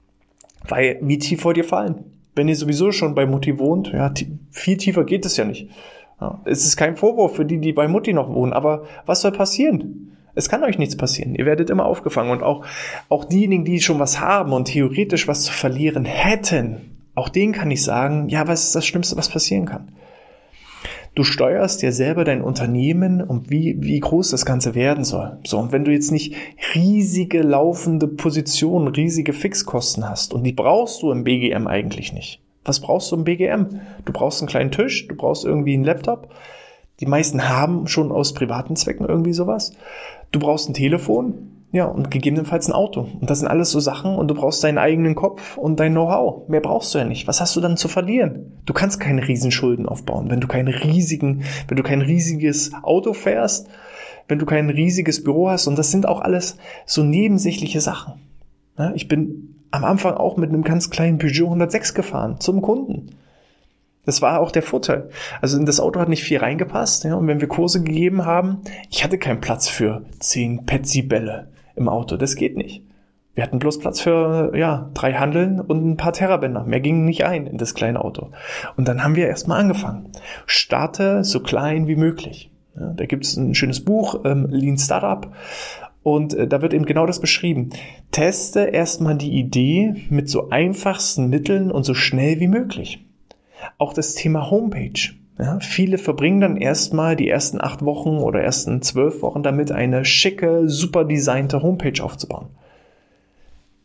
Weil 0.66 0.98
wie 1.02 1.18
tief 1.18 1.44
wollt 1.44 1.58
ihr 1.58 1.64
fallen? 1.64 2.17
Wenn 2.38 2.48
ihr 2.48 2.56
sowieso 2.56 2.92
schon 2.92 3.14
bei 3.14 3.26
Mutti 3.26 3.58
wohnt, 3.58 3.92
ja, 3.92 4.10
viel 4.50 4.78
tiefer 4.78 5.04
geht 5.04 5.26
es 5.26 5.36
ja 5.36 5.44
nicht. 5.44 5.68
Ja, 6.20 6.40
es 6.46 6.64
ist 6.64 6.76
kein 6.76 6.96
Vorwurf 6.96 7.36
für 7.36 7.44
die, 7.44 7.58
die 7.58 7.72
bei 7.72 7.86
Mutti 7.86 8.12
noch 8.12 8.32
wohnen, 8.32 8.52
aber 8.52 8.84
was 9.04 9.20
soll 9.20 9.32
passieren? 9.32 10.16
Es 10.34 10.48
kann 10.48 10.64
euch 10.64 10.78
nichts 10.78 10.96
passieren. 10.96 11.34
Ihr 11.34 11.46
werdet 11.46 11.68
immer 11.68 11.84
aufgefangen 11.84 12.30
und 12.30 12.42
auch, 12.42 12.64
auch 13.08 13.24
diejenigen, 13.24 13.64
die 13.64 13.80
schon 13.80 13.98
was 13.98 14.20
haben 14.20 14.52
und 14.52 14.66
theoretisch 14.66 15.28
was 15.28 15.42
zu 15.42 15.52
verlieren 15.52 16.04
hätten, 16.04 16.96
auch 17.14 17.28
denen 17.28 17.52
kann 17.52 17.70
ich 17.70 17.82
sagen, 17.82 18.28
ja, 18.28 18.46
was 18.46 18.64
ist 18.64 18.76
das 18.76 18.86
Schlimmste, 18.86 19.16
was 19.16 19.28
passieren 19.28 19.66
kann? 19.66 19.90
Du 21.18 21.24
steuerst 21.24 21.82
ja 21.82 21.90
selber 21.90 22.22
dein 22.22 22.42
Unternehmen 22.42 23.20
und 23.20 23.50
wie, 23.50 23.74
wie 23.80 23.98
groß 23.98 24.30
das 24.30 24.46
Ganze 24.46 24.76
werden 24.76 25.02
soll. 25.02 25.36
So, 25.44 25.58
und 25.58 25.72
wenn 25.72 25.84
du 25.84 25.90
jetzt 25.90 26.12
nicht 26.12 26.36
riesige 26.76 27.42
laufende 27.42 28.06
Positionen, 28.06 28.86
riesige 28.86 29.32
Fixkosten 29.32 30.08
hast, 30.08 30.32
und 30.32 30.44
die 30.44 30.52
brauchst 30.52 31.02
du 31.02 31.10
im 31.10 31.24
BGM 31.24 31.66
eigentlich 31.66 32.12
nicht. 32.12 32.40
Was 32.64 32.78
brauchst 32.78 33.10
du 33.10 33.16
im 33.16 33.24
BGM? 33.24 33.80
Du 34.04 34.12
brauchst 34.12 34.40
einen 34.40 34.48
kleinen 34.48 34.70
Tisch, 34.70 35.08
du 35.08 35.16
brauchst 35.16 35.44
irgendwie 35.44 35.74
einen 35.74 35.82
Laptop. 35.82 36.28
Die 37.00 37.06
meisten 37.06 37.48
haben 37.48 37.88
schon 37.88 38.12
aus 38.12 38.32
privaten 38.32 38.76
Zwecken 38.76 39.04
irgendwie 39.04 39.32
sowas. 39.32 39.72
Du 40.30 40.38
brauchst 40.38 40.68
ein 40.68 40.74
Telefon, 40.74 41.57
ja, 41.70 41.84
und 41.84 42.10
gegebenenfalls 42.10 42.66
ein 42.68 42.72
Auto. 42.72 43.06
Und 43.20 43.28
das 43.28 43.40
sind 43.40 43.48
alles 43.48 43.70
so 43.70 43.78
Sachen 43.78 44.16
und 44.16 44.28
du 44.28 44.34
brauchst 44.34 44.64
deinen 44.64 44.78
eigenen 44.78 45.14
Kopf 45.14 45.58
und 45.58 45.78
dein 45.78 45.92
Know-how. 45.92 46.48
Mehr 46.48 46.60
brauchst 46.60 46.94
du 46.94 46.98
ja 46.98 47.04
nicht. 47.04 47.28
Was 47.28 47.42
hast 47.42 47.54
du 47.56 47.60
dann 47.60 47.76
zu 47.76 47.88
verlieren? 47.88 48.58
Du 48.64 48.72
kannst 48.72 49.00
keine 49.00 49.26
Riesenschulden 49.26 49.86
aufbauen, 49.86 50.30
wenn 50.30 50.40
du 50.40 50.48
keine 50.48 50.82
riesigen, 50.82 51.42
wenn 51.66 51.76
du 51.76 51.82
kein 51.82 52.00
riesiges 52.00 52.72
Auto 52.82 53.12
fährst, 53.12 53.68
wenn 54.28 54.38
du 54.38 54.46
kein 54.46 54.70
riesiges 54.70 55.22
Büro 55.22 55.50
hast. 55.50 55.66
Und 55.66 55.76
das 55.76 55.90
sind 55.90 56.08
auch 56.08 56.20
alles 56.22 56.56
so 56.86 57.02
nebensächliche 57.02 57.82
Sachen. 57.82 58.14
Ich 58.94 59.08
bin 59.08 59.56
am 59.70 59.84
Anfang 59.84 60.14
auch 60.14 60.38
mit 60.38 60.48
einem 60.48 60.62
ganz 60.62 60.88
kleinen 60.88 61.18
Peugeot 61.18 61.46
106 61.46 61.92
gefahren 61.92 62.40
zum 62.40 62.62
Kunden. 62.62 63.10
Das 64.06 64.22
war 64.22 64.40
auch 64.40 64.52
der 64.52 64.62
Vorteil. 64.62 65.10
Also 65.42 65.58
in 65.58 65.66
das 65.66 65.80
Auto 65.80 66.00
hat 66.00 66.08
nicht 66.08 66.24
viel 66.24 66.38
reingepasst. 66.38 67.04
Ja, 67.04 67.16
und 67.16 67.26
wenn 67.26 67.42
wir 67.42 67.48
Kurse 67.48 67.82
gegeben 67.82 68.24
haben, 68.24 68.62
ich 68.88 69.04
hatte 69.04 69.18
keinen 69.18 69.42
Platz 69.42 69.68
für 69.68 70.06
zehn 70.18 70.64
Petsy-Bälle 70.64 71.48
im 71.78 71.88
Auto. 71.88 72.16
Das 72.16 72.36
geht 72.36 72.56
nicht. 72.56 72.82
Wir 73.34 73.44
hatten 73.44 73.60
bloß 73.60 73.78
Platz 73.78 74.00
für 74.00 74.52
ja, 74.56 74.90
drei 74.94 75.12
Handeln 75.12 75.60
und 75.60 75.88
ein 75.88 75.96
paar 75.96 76.12
Terrabänder. 76.12 76.64
Mehr 76.64 76.80
ging 76.80 77.04
nicht 77.04 77.24
ein 77.24 77.46
in 77.46 77.56
das 77.56 77.74
kleine 77.74 78.04
Auto. 78.04 78.30
Und 78.76 78.88
dann 78.88 79.04
haben 79.04 79.14
wir 79.14 79.28
erstmal 79.28 79.60
angefangen. 79.60 80.10
Starte 80.46 81.22
so 81.22 81.40
klein 81.40 81.86
wie 81.86 81.94
möglich. 81.94 82.50
Ja, 82.78 82.92
da 82.94 83.06
gibt 83.06 83.24
es 83.24 83.36
ein 83.36 83.54
schönes 83.54 83.84
Buch, 83.84 84.24
ähm, 84.24 84.48
Lean 84.50 84.76
Startup. 84.76 85.32
Und 86.02 86.34
äh, 86.34 86.48
da 86.48 86.62
wird 86.62 86.74
eben 86.74 86.84
genau 86.84 87.06
das 87.06 87.20
beschrieben. 87.20 87.70
Teste 88.10 88.60
erstmal 88.60 89.16
die 89.16 89.38
Idee 89.38 89.94
mit 90.10 90.28
so 90.28 90.50
einfachsten 90.50 91.28
Mitteln 91.28 91.70
und 91.70 91.84
so 91.84 91.94
schnell 91.94 92.40
wie 92.40 92.48
möglich. 92.48 93.06
Auch 93.78 93.92
das 93.92 94.14
Thema 94.14 94.50
Homepage. 94.50 95.14
Ja, 95.38 95.60
viele 95.60 95.98
verbringen 95.98 96.40
dann 96.40 96.56
erstmal 96.56 97.14
die 97.14 97.28
ersten 97.28 97.60
acht 97.60 97.84
Wochen 97.84 98.18
oder 98.18 98.40
ersten 98.40 98.82
zwölf 98.82 99.22
Wochen 99.22 99.44
damit, 99.44 99.70
eine 99.70 100.04
schicke, 100.04 100.68
super 100.68 101.04
designte 101.04 101.62
Homepage 101.62 102.02
aufzubauen. 102.02 102.48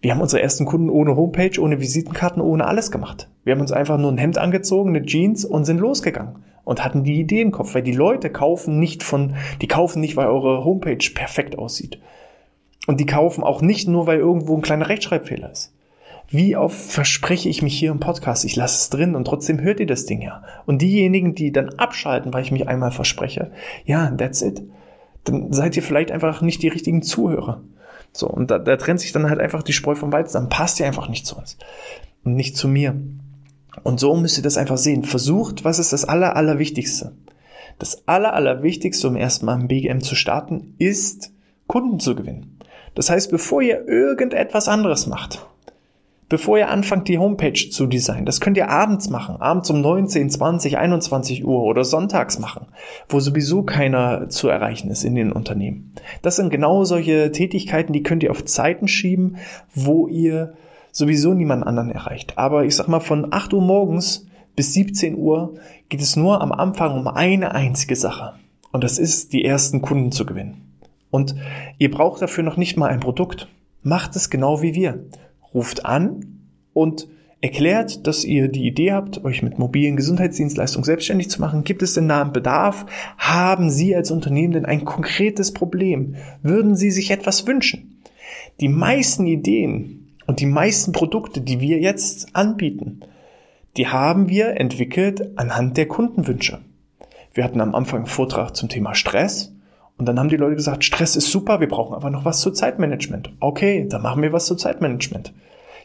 Wir 0.01 0.11
haben 0.11 0.21
unsere 0.21 0.41
ersten 0.41 0.65
Kunden 0.65 0.89
ohne 0.89 1.15
Homepage, 1.15 1.61
ohne 1.61 1.79
Visitenkarten, 1.79 2.41
ohne 2.41 2.65
alles 2.65 2.91
gemacht. 2.91 3.29
Wir 3.43 3.53
haben 3.53 3.61
uns 3.61 3.71
einfach 3.71 3.97
nur 3.97 4.11
ein 4.11 4.17
Hemd 4.17 4.37
angezogen, 4.37 4.89
eine 4.89 5.05
Jeans 5.05 5.45
und 5.45 5.65
sind 5.65 5.79
losgegangen 5.79 6.43
und 6.63 6.83
hatten 6.83 7.03
die 7.03 7.19
Idee 7.19 7.41
im 7.41 7.51
Kopf, 7.51 7.75
weil 7.75 7.83
die 7.83 7.93
Leute 7.93 8.31
kaufen 8.31 8.79
nicht 8.79 9.03
von, 9.03 9.35
die 9.61 9.67
kaufen 9.67 10.01
nicht, 10.01 10.17
weil 10.17 10.27
eure 10.27 10.65
Homepage 10.65 11.09
perfekt 11.13 11.57
aussieht. 11.57 11.99
Und 12.87 12.99
die 12.99 13.05
kaufen 13.05 13.43
auch 13.43 13.61
nicht 13.61 13.87
nur, 13.87 14.07
weil 14.07 14.19
irgendwo 14.19 14.55
ein 14.55 14.61
kleiner 14.61 14.89
Rechtschreibfehler 14.89 15.51
ist. 15.51 15.73
Wie 16.29 16.55
oft 16.55 16.75
verspreche 16.75 17.49
ich 17.49 17.61
mich 17.61 17.77
hier 17.77 17.91
im 17.91 17.99
Podcast, 17.99 18.45
ich 18.45 18.55
lasse 18.55 18.75
es 18.75 18.89
drin 18.89 19.15
und 19.15 19.25
trotzdem 19.25 19.61
hört 19.61 19.79
ihr 19.79 19.85
das 19.85 20.05
Ding 20.05 20.21
ja. 20.21 20.43
Und 20.65 20.81
diejenigen, 20.81 21.35
die 21.35 21.51
dann 21.51 21.69
abschalten, 21.69 22.33
weil 22.33 22.43
ich 22.43 22.51
mich 22.51 22.67
einmal 22.67 22.91
verspreche, 22.91 23.51
ja, 23.85 24.09
that's 24.11 24.41
it. 24.41 24.63
Dann 25.25 25.53
seid 25.53 25.75
ihr 25.77 25.83
vielleicht 25.83 26.11
einfach 26.11 26.41
nicht 26.41 26.63
die 26.63 26.69
richtigen 26.69 27.01
Zuhörer. 27.01 27.61
So, 28.11 28.27
und 28.27 28.51
da, 28.51 28.59
da 28.59 28.77
trennt 28.77 28.99
sich 28.99 29.11
dann 29.11 29.29
halt 29.29 29.39
einfach 29.39 29.63
die 29.63 29.73
Spreu 29.73 29.95
vom 29.95 30.11
Weizen. 30.11 30.33
Dann 30.33 30.49
passt 30.49 30.79
ihr 30.79 30.85
einfach 30.85 31.09
nicht 31.09 31.25
zu 31.25 31.37
uns. 31.37 31.57
Und 32.23 32.35
nicht 32.35 32.55
zu 32.55 32.67
mir. 32.67 32.95
Und 33.83 33.99
so 33.99 34.15
müsst 34.15 34.37
ihr 34.37 34.43
das 34.43 34.57
einfach 34.57 34.77
sehen. 34.77 35.03
Versucht, 35.03 35.65
was 35.65 35.79
ist 35.79 35.93
das 35.93 36.05
Aller, 36.05 36.35
Allerwichtigste? 36.35 37.13
Das 37.79 38.07
Aller, 38.07 38.33
Allerwichtigste, 38.33 39.07
um 39.07 39.15
erstmal 39.15 39.59
im 39.59 39.67
BGM 39.67 40.01
zu 40.01 40.15
starten, 40.15 40.75
ist, 40.77 41.31
Kunden 41.67 41.99
zu 41.99 42.15
gewinnen. 42.15 42.59
Das 42.93 43.09
heißt, 43.09 43.31
bevor 43.31 43.61
ihr 43.63 43.87
irgendetwas 43.87 44.67
anderes 44.67 45.07
macht, 45.07 45.47
bevor 46.33 46.57
ihr 46.57 46.69
anfangt, 46.69 47.07
die 47.09 47.19
Homepage 47.19 47.69
zu 47.69 47.85
designen. 47.85 48.25
Das 48.25 48.41
könnt 48.41 48.57
ihr 48.57 48.67
abends 48.67 49.07
machen, 49.11 49.35
abends 49.39 49.69
um 49.69 49.81
19, 49.81 50.31
20, 50.31 50.79
21 50.79 51.45
Uhr 51.45 51.61
oder 51.61 51.83
sonntags 51.83 52.39
machen, 52.39 52.65
wo 53.07 53.19
sowieso 53.19 53.61
keiner 53.61 54.29
zu 54.29 54.47
erreichen 54.47 54.89
ist 54.89 55.03
in 55.03 55.13
den 55.13 55.31
Unternehmen. 55.31 55.93
Das 56.23 56.37
sind 56.37 56.49
genau 56.49 56.85
solche 56.85 57.31
Tätigkeiten, 57.31 57.93
die 57.93 58.01
könnt 58.01 58.23
ihr 58.23 58.31
auf 58.31 58.45
Zeiten 58.45 58.87
schieben, 58.87 59.37
wo 59.75 60.07
ihr 60.07 60.53
sowieso 60.91 61.35
niemand 61.35 61.67
anderen 61.67 61.91
erreicht. 61.91 62.35
Aber 62.35 62.65
ich 62.65 62.75
sag 62.75 62.87
mal, 62.87 62.99
von 62.99 63.31
8 63.31 63.53
Uhr 63.53 63.61
morgens 63.61 64.25
bis 64.55 64.73
17 64.73 65.15
Uhr 65.15 65.53
geht 65.89 66.01
es 66.01 66.15
nur 66.15 66.41
am 66.41 66.51
Anfang 66.51 66.97
um 66.97 67.07
eine 67.07 67.53
einzige 67.53 67.95
Sache. 67.95 68.33
Und 68.71 68.83
das 68.83 68.97
ist, 68.97 69.33
die 69.33 69.45
ersten 69.45 69.83
Kunden 69.83 70.11
zu 70.11 70.25
gewinnen. 70.25 70.79
Und 71.11 71.35
ihr 71.77 71.91
braucht 71.91 72.23
dafür 72.23 72.43
noch 72.43 72.57
nicht 72.57 72.75
mal 72.75 72.89
ein 72.89 73.01
Produkt. 73.01 73.49
Macht 73.83 74.15
es 74.15 74.31
genau 74.31 74.63
wie 74.63 74.73
wir. 74.73 75.05
Ruft 75.53 75.85
an 75.85 76.39
und 76.73 77.07
erklärt, 77.43 78.07
dass 78.07 78.23
ihr 78.23 78.47
die 78.47 78.65
Idee 78.65 78.93
habt, 78.93 79.25
euch 79.25 79.43
mit 79.43 79.59
mobilen 79.59 79.97
Gesundheitsdienstleistungen 79.97 80.85
selbstständig 80.85 81.29
zu 81.29 81.41
machen. 81.41 81.65
Gibt 81.65 81.83
es 81.83 81.93
denn 81.93 82.07
da 82.07 82.21
einen 82.21 82.31
Bedarf? 82.31 82.85
Haben 83.17 83.69
Sie 83.69 83.93
als 83.95 84.11
Unternehmen 84.11 84.53
denn 84.53 84.65
ein 84.65 84.85
konkretes 84.85 85.51
Problem? 85.53 86.15
Würden 86.41 86.77
Sie 86.77 86.89
sich 86.89 87.11
etwas 87.11 87.45
wünschen? 87.45 88.01
Die 88.61 88.69
meisten 88.69 89.25
Ideen 89.25 90.15
und 90.25 90.39
die 90.39 90.45
meisten 90.45 90.93
Produkte, 90.93 91.41
die 91.41 91.59
wir 91.59 91.79
jetzt 91.79 92.33
anbieten, 92.33 93.01
die 93.75 93.87
haben 93.87 94.29
wir 94.29 94.59
entwickelt 94.59 95.37
anhand 95.37 95.75
der 95.75 95.87
Kundenwünsche. 95.87 96.61
Wir 97.33 97.43
hatten 97.43 97.59
am 97.59 97.75
Anfang 97.75 98.01
einen 98.01 98.07
Vortrag 98.07 98.55
zum 98.55 98.69
Thema 98.69 98.93
Stress 98.93 99.52
und 99.97 100.07
dann 100.07 100.19
haben 100.19 100.29
die 100.29 100.37
Leute 100.37 100.55
gesagt, 100.55 100.83
Stress 100.83 101.15
ist 101.15 101.31
super, 101.31 101.59
wir 101.59 101.67
brauchen 101.67 101.93
aber 101.93 102.09
noch 102.09 102.25
was 102.25 102.41
zu 102.41 102.51
Zeitmanagement. 102.51 103.31
Okay, 103.39 103.87
dann 103.89 104.01
machen 104.01 104.21
wir 104.21 104.33
was 104.33 104.45
zu 104.45 104.55
Zeitmanagement 104.55 105.33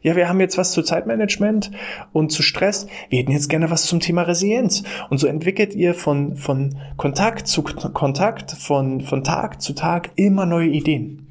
ja, 0.02 0.16
wir 0.16 0.28
haben 0.28 0.40
jetzt 0.40 0.58
was 0.58 0.72
zu 0.72 0.82
Zeitmanagement 0.82 1.70
und 2.12 2.30
zu 2.30 2.42
Stress. 2.42 2.86
Wir 3.08 3.20
hätten 3.20 3.32
jetzt 3.32 3.48
gerne 3.48 3.70
was 3.70 3.84
zum 3.84 4.00
Thema 4.00 4.22
Resilienz. 4.22 4.82
Und 5.10 5.18
so 5.18 5.26
entwickelt 5.26 5.74
ihr 5.74 5.94
von, 5.94 6.36
von 6.36 6.76
Kontakt 6.96 7.46
zu 7.46 7.62
Kontakt, 7.62 8.52
von, 8.52 9.00
von 9.00 9.24
Tag 9.24 9.60
zu 9.60 9.74
Tag 9.74 10.10
immer 10.16 10.46
neue 10.46 10.68
Ideen. 10.68 11.26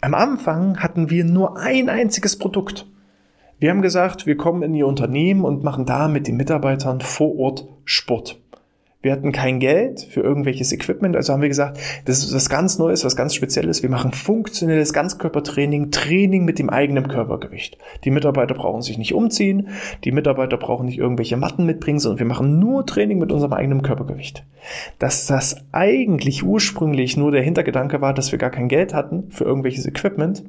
Am 0.00 0.14
Anfang 0.14 0.78
hatten 0.78 1.08
wir 1.08 1.24
nur 1.24 1.58
ein 1.58 1.88
einziges 1.88 2.38
Produkt. 2.38 2.86
Wir 3.58 3.70
haben 3.70 3.82
gesagt, 3.82 4.26
wir 4.26 4.36
kommen 4.36 4.62
in 4.62 4.74
Ihr 4.74 4.86
Unternehmen 4.86 5.44
und 5.44 5.64
machen 5.64 5.86
da 5.86 6.08
mit 6.08 6.26
den 6.26 6.36
Mitarbeitern 6.36 7.00
vor 7.00 7.38
Ort 7.38 7.66
Sport. 7.84 8.40
Wir 9.04 9.12
hatten 9.12 9.32
kein 9.32 9.60
Geld 9.60 10.00
für 10.00 10.22
irgendwelches 10.22 10.72
Equipment, 10.72 11.14
also 11.14 11.34
haben 11.34 11.42
wir 11.42 11.50
gesagt, 11.50 11.78
das 12.06 12.20
ist 12.20 12.34
was 12.34 12.48
ganz 12.48 12.78
Neues, 12.78 13.04
was 13.04 13.16
ganz 13.16 13.34
Spezielles. 13.34 13.82
Wir 13.82 13.90
machen 13.90 14.12
funktionelles 14.12 14.94
Ganzkörpertraining, 14.94 15.90
Training 15.90 16.46
mit 16.46 16.58
dem 16.58 16.70
eigenen 16.70 17.06
Körpergewicht. 17.06 17.76
Die 18.04 18.10
Mitarbeiter 18.10 18.54
brauchen 18.54 18.80
sich 18.80 18.96
nicht 18.96 19.12
umziehen, 19.12 19.68
die 20.04 20.12
Mitarbeiter 20.12 20.56
brauchen 20.56 20.86
nicht 20.86 20.96
irgendwelche 20.96 21.36
Matten 21.36 21.66
mitbringen, 21.66 21.98
sondern 21.98 22.20
wir 22.20 22.26
machen 22.26 22.58
nur 22.58 22.86
Training 22.86 23.18
mit 23.18 23.30
unserem 23.30 23.52
eigenen 23.52 23.82
Körpergewicht. 23.82 24.46
Dass 24.98 25.26
das 25.26 25.56
eigentlich 25.72 26.42
ursprünglich 26.42 27.18
nur 27.18 27.30
der 27.30 27.42
Hintergedanke 27.42 28.00
war, 28.00 28.14
dass 28.14 28.32
wir 28.32 28.38
gar 28.38 28.48
kein 28.48 28.68
Geld 28.68 28.94
hatten 28.94 29.30
für 29.30 29.44
irgendwelches 29.44 29.84
Equipment, 29.84 30.44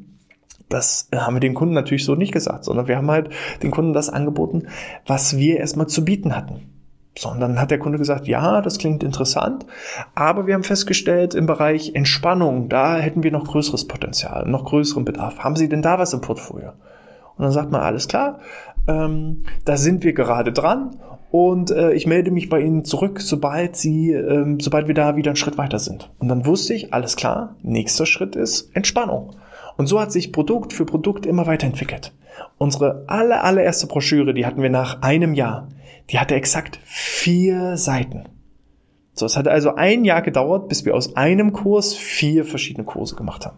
das 0.70 1.10
haben 1.14 1.36
wir 1.36 1.42
den 1.42 1.56
Kunden 1.56 1.74
natürlich 1.74 2.06
so 2.06 2.16
nicht 2.16 2.32
gesagt, 2.32 2.64
sondern 2.64 2.88
wir 2.88 2.96
haben 2.96 3.12
halt 3.12 3.32
den 3.64 3.72
Kunden 3.72 3.92
das 3.92 4.08
angeboten, 4.08 4.70
was 5.06 5.38
wir 5.38 5.58
erstmal 5.58 5.88
zu 5.88 6.06
bieten 6.06 6.38
hatten. 6.38 6.75
Sondern 7.18 7.62
hat 7.62 7.72
der 7.72 7.80
Kunde 7.80 7.98
gesagt, 7.98 8.28
ja, 8.28 8.62
das 8.62 8.78
klingt 8.78 9.02
interessant, 9.02 9.66
aber 10.16 10.48
wir 10.48 10.54
haben 10.54 10.64
festgestellt, 10.64 11.34
im 11.34 11.46
Bereich 11.46 11.96
Entspannung, 11.96 12.68
da 12.68 12.98
hätten 12.98 13.24
wir 13.24 13.32
noch 13.32 13.46
größeres 13.46 13.88
Potenzial, 13.88 14.46
noch 14.48 14.66
größeren 14.66 15.06
Bedarf. 15.06 15.40
Haben 15.40 15.56
Sie 15.56 15.70
denn 15.70 15.82
da 15.82 15.98
was 15.98 16.14
im 16.14 16.22
Portfolio? 16.22 16.72
Und 17.38 17.44
dann 17.44 17.52
sagt 17.52 17.72
man, 17.72 17.82
alles 17.82 18.08
klar, 18.08 18.40
ähm, 18.88 19.44
da 19.64 19.78
sind 19.78 20.04
wir 20.04 20.14
gerade 20.14 20.52
dran 20.52 20.98
und 21.32 21.72
äh, 21.72 21.94
ich 21.94 22.08
melde 22.08 22.32
mich 22.32 22.50
bei 22.50 22.62
Ihnen 22.62 22.86
zurück, 22.86 23.20
sobald 23.20 23.76
Sie, 23.76 24.12
ähm, 24.12 24.60
sobald 24.60 24.88
wir 24.88 24.94
da 24.94 25.16
wieder 25.16 25.32
einen 25.32 25.36
Schritt 25.36 25.58
weiter 25.58 25.80
sind. 25.80 26.10
Und 26.20 26.28
dann 26.28 26.46
wusste 26.46 26.74
ich, 26.74 26.94
alles 26.94 27.16
klar, 27.16 27.56
nächster 27.62 28.06
Schritt 28.06 28.36
ist 28.36 28.76
Entspannung. 28.76 29.36
Und 29.78 29.88
so 29.88 30.00
hat 30.00 30.12
sich 30.12 30.32
Produkt 30.32 30.74
für 30.74 30.86
Produkt 30.86 31.26
immer 31.26 31.48
weiterentwickelt. 31.48 32.14
Unsere 32.58 33.06
aller, 33.08 33.44
allererste 33.44 33.88
Broschüre, 33.88 34.34
die 34.34 34.46
hatten 34.46 34.62
wir 34.62 34.70
nach 34.70 35.02
einem 35.02 35.34
Jahr 35.34 35.68
die 36.10 36.20
hatte 36.20 36.36
exakt 36.36 36.80
vier 36.84 37.78
Seiten. 37.78 38.26
So, 39.14 39.26
es 39.26 39.38
hatte 39.38 39.52
also 39.52 39.76
ein 39.76 40.04
Jahr 40.04 40.22
gedauert, 40.22 40.68
bis 40.68 40.86
wir 40.86 40.94
aus 40.94 41.16
einem 41.16 41.54
Kurs 41.54 41.96
vier 41.96 42.44
verschiedene 42.44 42.86
Kurse 42.86 43.16
gemacht 43.16 43.46
haben. 43.46 43.58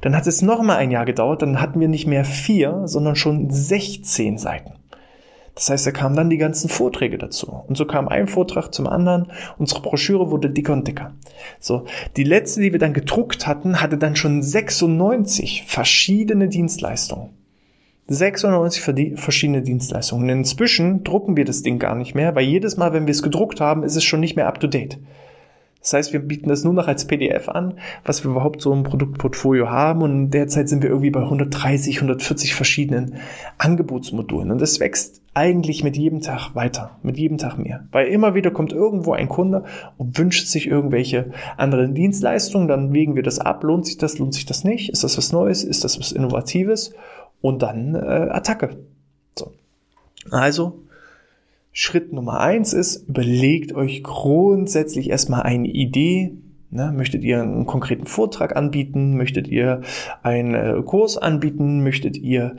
Dann 0.00 0.16
hat 0.16 0.26
es 0.26 0.42
noch 0.42 0.62
mal 0.62 0.76
ein 0.76 0.90
Jahr 0.90 1.04
gedauert, 1.04 1.42
dann 1.42 1.60
hatten 1.60 1.80
wir 1.80 1.88
nicht 1.88 2.06
mehr 2.06 2.24
vier, 2.24 2.82
sondern 2.86 3.16
schon 3.16 3.50
16 3.50 4.36
Seiten. 4.36 4.74
Das 5.54 5.68
heißt, 5.68 5.86
da 5.86 5.90
kamen 5.90 6.16
dann 6.16 6.30
die 6.30 6.38
ganzen 6.38 6.68
Vorträge 6.68 7.18
dazu. 7.18 7.62
Und 7.66 7.76
so 7.76 7.84
kam 7.84 8.08
ein 8.08 8.28
Vortrag 8.28 8.72
zum 8.72 8.86
anderen. 8.86 9.32
Unsere 9.58 9.82
Broschüre 9.82 10.30
wurde 10.30 10.50
dicker 10.50 10.72
und 10.72 10.86
dicker. 10.86 11.12
So, 11.58 11.84
die 12.16 12.24
letzte, 12.24 12.60
die 12.60 12.72
wir 12.72 12.78
dann 12.78 12.94
gedruckt 12.94 13.46
hatten, 13.46 13.80
hatte 13.80 13.98
dann 13.98 14.16
schon 14.16 14.42
96 14.42 15.64
verschiedene 15.66 16.48
Dienstleistungen. 16.48 17.30
96 18.08 19.16
verschiedene 19.20 19.62
Dienstleistungen. 19.62 20.24
Und 20.24 20.30
inzwischen 20.30 21.04
drucken 21.04 21.36
wir 21.36 21.44
das 21.44 21.62
Ding 21.62 21.78
gar 21.78 21.94
nicht 21.94 22.14
mehr, 22.14 22.34
weil 22.34 22.44
jedes 22.44 22.76
Mal, 22.76 22.92
wenn 22.92 23.06
wir 23.06 23.12
es 23.12 23.22
gedruckt 23.22 23.60
haben, 23.60 23.84
ist 23.84 23.96
es 23.96 24.02
schon 24.02 24.20
nicht 24.20 24.34
mehr 24.34 24.48
up 24.48 24.58
to 24.58 24.66
date. 24.66 24.98
Das 25.80 25.94
heißt, 25.94 26.12
wir 26.12 26.20
bieten 26.20 26.48
das 26.48 26.64
nur 26.64 26.74
noch 26.74 26.88
als 26.88 27.06
PDF 27.06 27.48
an, 27.48 27.74
was 28.04 28.22
wir 28.24 28.30
überhaupt 28.30 28.60
so 28.60 28.72
im 28.72 28.82
Produktportfolio 28.82 29.70
haben. 29.70 30.02
Und 30.02 30.30
derzeit 30.30 30.68
sind 30.68 30.82
wir 30.82 30.90
irgendwie 30.90 31.10
bei 31.10 31.22
130, 31.22 31.96
140 31.96 32.54
verschiedenen 32.54 33.16
Angebotsmodulen. 33.58 34.50
Und 34.50 34.60
das 34.60 34.78
wächst 34.78 35.22
eigentlich 35.32 35.82
mit 35.84 35.96
jedem 35.96 36.20
Tag 36.20 36.54
weiter, 36.54 36.98
mit 37.02 37.16
jedem 37.16 37.38
Tag 37.38 37.56
mehr. 37.56 37.86
Weil 37.92 38.08
immer 38.08 38.34
wieder 38.34 38.50
kommt 38.50 38.72
irgendwo 38.72 39.12
ein 39.12 39.28
Kunde 39.28 39.64
und 39.96 40.18
wünscht 40.18 40.48
sich 40.48 40.66
irgendwelche 40.66 41.30
anderen 41.56 41.94
Dienstleistungen. 41.94 42.68
Dann 42.68 42.92
wägen 42.92 43.16
wir 43.16 43.22
das 43.22 43.38
ab. 43.38 43.62
Lohnt 43.64 43.86
sich 43.86 43.96
das, 43.96 44.18
lohnt 44.18 44.34
sich 44.34 44.44
das 44.44 44.64
nicht? 44.64 44.90
Ist 44.90 45.04
das 45.04 45.16
was 45.16 45.32
Neues? 45.32 45.64
Ist 45.64 45.84
das 45.84 45.98
was 45.98 46.12
Innovatives? 46.12 46.92
und 47.40 47.62
dann 47.62 47.94
äh, 47.94 47.98
Attacke. 48.30 48.76
So. 49.38 49.52
Also, 50.30 50.82
Schritt 51.72 52.12
Nummer 52.12 52.40
eins 52.40 52.72
ist, 52.72 53.08
überlegt 53.08 53.72
euch 53.72 54.02
grundsätzlich 54.02 55.10
erstmal 55.10 55.42
eine 55.42 55.68
Idee. 55.68 56.32
Ne? 56.70 56.92
Möchtet 56.96 57.22
ihr 57.22 57.42
einen 57.42 57.66
konkreten 57.66 58.06
Vortrag 58.06 58.56
anbieten? 58.56 59.16
Möchtet 59.16 59.48
ihr 59.48 59.82
einen 60.22 60.54
äh, 60.54 60.82
Kurs 60.82 61.16
anbieten? 61.16 61.82
Möchtet 61.82 62.16
ihr 62.16 62.56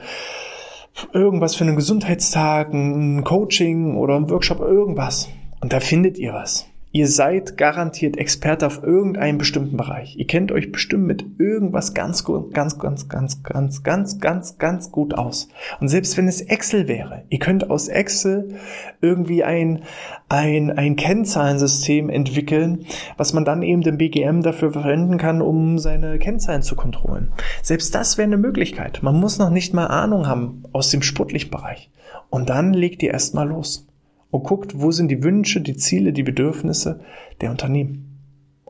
irgendwas 1.13 1.55
für 1.55 1.65
einen 1.65 1.75
Gesundheitstag, 1.75 2.73
ein 2.73 3.23
Coaching 3.23 3.97
oder 3.97 4.15
ein 4.15 4.29
Workshop, 4.29 4.59
irgendwas? 4.59 5.29
Und 5.61 5.73
da 5.73 5.79
findet 5.79 6.17
ihr 6.17 6.33
was. 6.33 6.70
Ihr 6.93 7.07
seid 7.07 7.57
garantiert 7.57 8.17
Experte 8.17 8.67
auf 8.67 8.83
irgendeinem 8.83 9.37
bestimmten 9.37 9.77
Bereich. 9.77 10.17
Ihr 10.17 10.27
kennt 10.27 10.51
euch 10.51 10.73
bestimmt 10.73 11.07
mit 11.07 11.25
irgendwas 11.39 11.93
ganz, 11.93 12.25
ganz, 12.25 12.79
ganz, 12.79 13.07
ganz, 13.07 13.43
ganz, 13.43 13.83
ganz, 13.83 14.19
ganz, 14.19 14.57
ganz 14.57 14.91
gut 14.91 15.13
aus. 15.13 15.47
Und 15.79 15.87
selbst 15.87 16.17
wenn 16.17 16.27
es 16.27 16.41
Excel 16.41 16.89
wäre, 16.89 17.23
ihr 17.29 17.39
könnt 17.39 17.69
aus 17.69 17.87
Excel 17.87 18.55
irgendwie 18.99 19.45
ein, 19.45 19.83
ein, 20.27 20.69
ein 20.69 20.97
Kennzahlensystem 20.97 22.09
entwickeln, 22.09 22.85
was 23.15 23.31
man 23.31 23.45
dann 23.45 23.63
eben 23.63 23.83
dem 23.83 23.97
BGM 23.97 24.41
dafür 24.41 24.73
verwenden 24.73 25.17
kann, 25.17 25.41
um 25.41 25.79
seine 25.79 26.19
Kennzahlen 26.19 26.61
zu 26.61 26.75
kontrollieren. 26.75 27.31
Selbst 27.61 27.95
das 27.95 28.17
wäre 28.17 28.27
eine 28.27 28.37
Möglichkeit. 28.37 29.01
Man 29.01 29.17
muss 29.17 29.39
noch 29.39 29.49
nicht 29.49 29.73
mal 29.73 29.87
Ahnung 29.87 30.27
haben 30.27 30.63
aus 30.73 30.89
dem 30.89 31.01
sportlichen 31.01 31.51
Bereich. 31.51 31.89
Und 32.29 32.49
dann 32.49 32.73
legt 32.73 33.01
ihr 33.01 33.11
erstmal 33.11 33.47
los 33.47 33.87
und 34.31 34.43
guckt, 34.43 34.81
wo 34.81 34.91
sind 34.91 35.09
die 35.09 35.23
Wünsche, 35.23 35.61
die 35.61 35.75
Ziele, 35.75 36.13
die 36.13 36.23
Bedürfnisse 36.23 37.01
der 37.41 37.51
Unternehmen. 37.51 38.07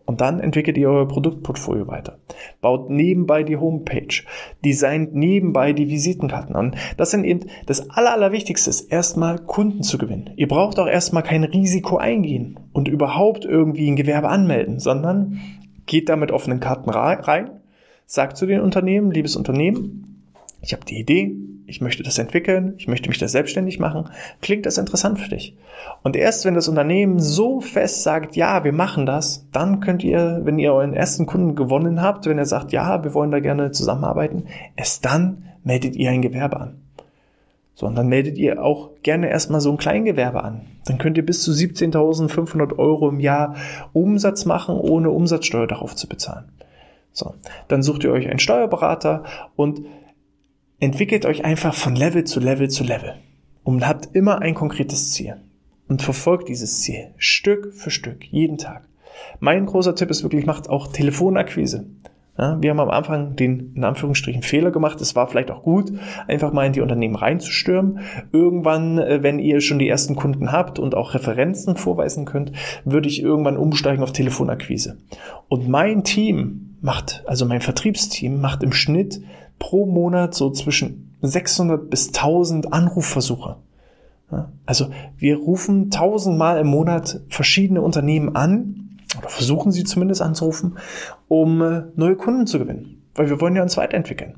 Und 0.06 0.20
dann 0.20 0.39
entwickelt 0.41 0.77
ihr 0.77 0.89
euer 0.89 1.08
Produktportfolio 1.08 1.88
weiter. 1.88 2.18
Baut 2.60 2.89
nebenbei 2.89 3.44
die 3.44 3.56
Homepage. 3.56 4.24
Designt 4.65 5.15
nebenbei 5.15 5.72
die 5.72 5.89
Visitenkarten 5.89 6.56
an. 6.56 6.75
Das 6.98 7.12
sind 7.12 7.24
eben 7.24 7.48
das 7.68 7.89
Aller, 7.91 8.12
Allerwichtigste 8.12 8.72
erstmal 8.89 9.39
Kunden 9.39 9.84
zu 9.84 9.98
gewinnen. 9.98 10.32
Ihr 10.36 10.50
braucht 10.50 10.80
auch 10.80 10.88
erstmal 10.88 11.24
kein 11.24 11.46
Risiko 11.46 11.98
eingehen 11.98 12.60
und 12.74 12.88
überhaupt 12.89 13.46
irgendwie 13.46 13.89
ein 13.89 13.96
Gewerbe 13.96 14.27
anmelden, 14.27 14.80
sondern 14.80 15.39
geht 15.86 16.10
da 16.10 16.15
mit 16.15 16.32
offenen 16.32 16.60
Karten 16.60 16.89
rein, 16.89 17.51
sagt 18.06 18.36
zu 18.36 18.46
den 18.46 18.60
Unternehmen, 18.60 19.12
liebes 19.12 19.36
Unternehmen, 19.38 20.25
ich 20.62 20.74
habe 20.74 20.86
die 20.86 21.00
Idee, 21.00 21.36
ich 21.72 21.82
möchte 21.82 22.04
das 22.04 22.20
entwickeln, 22.20 22.75
ich 22.78 22.88
möchte 22.88 23.10
mich 23.10 23.18
da 23.18 23.28
selbstständig 23.28 23.80
machen, 23.80 24.10
klingt 24.42 24.66
das 24.66 24.78
interessant 24.78 25.20
für 25.20 25.30
dich. 25.30 25.56
Und 26.04 26.16
erst 26.16 26.46
wenn 26.46 26.54
das 26.54 26.68
Unternehmen 26.68 27.20
so 27.20 27.62
fest 27.62 28.04
sagt, 28.04 28.36
ja, 28.36 28.63
wir 28.63 28.74
machen 28.74 29.06
das, 29.06 29.48
dann 29.51 29.80
könnt 29.80 30.04
ihr, 30.04 30.42
wenn 30.44 30.60
ihr 30.60 30.74
euren 30.74 30.94
ersten 30.94 31.25
Kunden 31.25 31.56
gewonnen 31.56 32.01
habt, 32.01 32.25
wenn 32.25 32.38
er 32.38 32.46
sagt, 32.46 32.74
ja, 32.74 33.04
wir 33.04 33.13
wollen 33.13 33.32
da 33.32 33.40
gerne 33.40 33.72
zusammenarbeiten, 33.72 34.48
erst 34.75 35.06
dann 35.06 35.46
meldet 35.63 35.96
ihr 35.96 36.12
ein 36.12 36.22
Gewerbe 36.22 36.60
an. 36.60 36.82
So, 37.74 37.88
und 37.88 37.96
dann 37.96 38.08
meldet 38.08 38.38
ihr 38.38 38.63
auch 38.63 38.90
gerne 39.01 39.30
erstmal 39.30 39.62
so 39.62 39.72
ein 39.72 39.78
Kleingewerbe 39.78 40.44
an. 40.44 40.68
Dann 40.86 40.98
könnt 40.98 41.18
ihr 41.18 41.25
bis 41.25 41.42
zu 41.42 41.51
17.500 41.51 42.78
Euro 42.78 43.08
im 43.08 43.22
Jahr 43.22 43.56
Umsatz 43.94 44.46
machen, 44.46 44.75
ohne 44.75 45.10
Umsatzsteuer 45.10 45.68
darauf 45.68 45.96
zu 45.96 46.08
bezahlen. 46.08 46.46
So, 47.13 47.34
dann 47.68 47.82
sucht 47.82 48.04
ihr 48.04 48.12
euch 48.12 48.30
einen 48.30 48.40
Steuerberater 48.40 49.24
und 49.56 49.82
entwickelt 50.82 51.26
euch 51.26 51.46
einfach 51.46 51.74
von 51.74 51.96
Level 51.96 52.26
zu 52.26 52.42
Level 52.42 52.70
zu 52.70 52.84
Level 52.84 53.14
und 53.64 53.88
habt 53.88 54.14
immer 54.14 54.42
ein 54.42 54.56
konkretes 54.56 55.12
Ziel 55.12 55.38
und 55.88 56.02
verfolgt 56.02 56.50
dieses 56.50 56.82
Ziel 56.82 57.12
Stück 57.18 57.74
für 57.74 57.92
Stück, 57.92 58.26
jeden 58.26 58.58
Tag. 58.58 58.88
Mein 59.40 59.68
großer 59.68 59.96
Tipp 59.96 60.10
ist 60.10 60.24
wirklich, 60.24 60.46
macht 60.46 60.70
auch 60.70 60.92
Telefonakquise. 60.92 61.86
Ja, 62.38 62.60
wir 62.60 62.72
haben 62.72 62.80
am 62.80 62.90
Anfang 62.90 63.36
den, 63.36 63.74
in 63.76 63.84
Anführungsstrichen, 63.84 64.42
Fehler 64.42 64.72
gemacht. 64.72 65.00
Es 65.02 65.16
war 65.16 65.28
vielleicht 65.28 65.52
auch 65.52 65.62
gut, 65.62 65.92
einfach 66.28 66.54
mal 66.54 66.66
in 66.66 66.74
die 66.74 66.82
Unternehmen 66.82 67.16
reinzustürmen. 67.16 68.00
Irgendwann, 68.32 68.98
äh, 68.98 69.22
wenn 69.22 69.38
ihr 69.38 69.62
schon 69.62 69.78
die 69.78 69.90
ersten 69.90 70.16
Kunden 70.16 70.52
habt 70.52 70.80
und 70.80 70.96
auch 70.96 71.14
Referenzen 71.14 71.76
vorweisen 71.76 72.26
könnt, 72.26 72.54
würde 72.86 73.10
ich 73.10 73.22
irgendwann 73.22 73.58
umsteigen 73.58 74.02
auf 74.02 74.14
Telefonakquise. 74.14 74.98
Und 75.50 75.68
mein 75.68 76.04
Team 76.04 76.78
macht, 76.82 77.24
also 77.28 77.46
mein 77.46 77.62
Vertriebsteam 77.62 78.42
macht 78.42 78.64
im 78.64 78.74
Schnitt 78.74 79.22
pro 79.62 79.86
Monat 79.86 80.34
so 80.34 80.50
zwischen 80.50 81.15
600 81.22 81.88
bis 81.88 82.08
1000 82.08 82.74
Anrufversuche. 82.74 83.58
Also 84.65 84.88
wir 85.18 85.38
rufen 85.38 85.91
tausendmal 85.91 86.60
im 86.60 86.68
Monat 86.68 87.22
verschiedene 87.30 87.82
Unternehmen 87.82 88.36
an, 88.36 88.98
oder 89.20 89.30
versuchen 89.30 89.72
sie 89.72 89.84
zumindest 89.84 90.22
anzurufen, 90.22 90.77
um 91.27 91.62
äh, 91.62 91.84
neue 91.96 92.15
Kunden 92.15 92.48
zu 92.48 92.58
gewinnen. 92.58 93.03
Weil 93.13 93.30
wir 93.30 93.39
wollen 93.39 93.56
ja 93.56 93.62
uns 93.62 93.77
weiterentwickeln. 93.77 94.36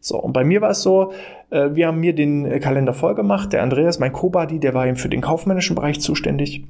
So, 0.00 0.20
und 0.20 0.32
bei 0.34 0.44
mir 0.44 0.60
war 0.60 0.70
es 0.70 0.82
so, 0.82 1.12
äh, 1.48 1.70
wir 1.72 1.86
haben 1.86 2.00
mir 2.00 2.14
den 2.14 2.44
äh, 2.44 2.58
Kalender 2.58 2.92
voll 2.92 3.14
gemacht. 3.14 3.54
Der 3.54 3.62
Andreas, 3.62 3.98
mein 3.98 4.12
Co-Buddy, 4.12 4.58
der 4.58 4.74
war 4.74 4.86
eben 4.86 4.96
für 4.96 5.08
den 5.08 5.22
kaufmännischen 5.22 5.76
Bereich 5.76 6.00
zuständig, 6.00 6.66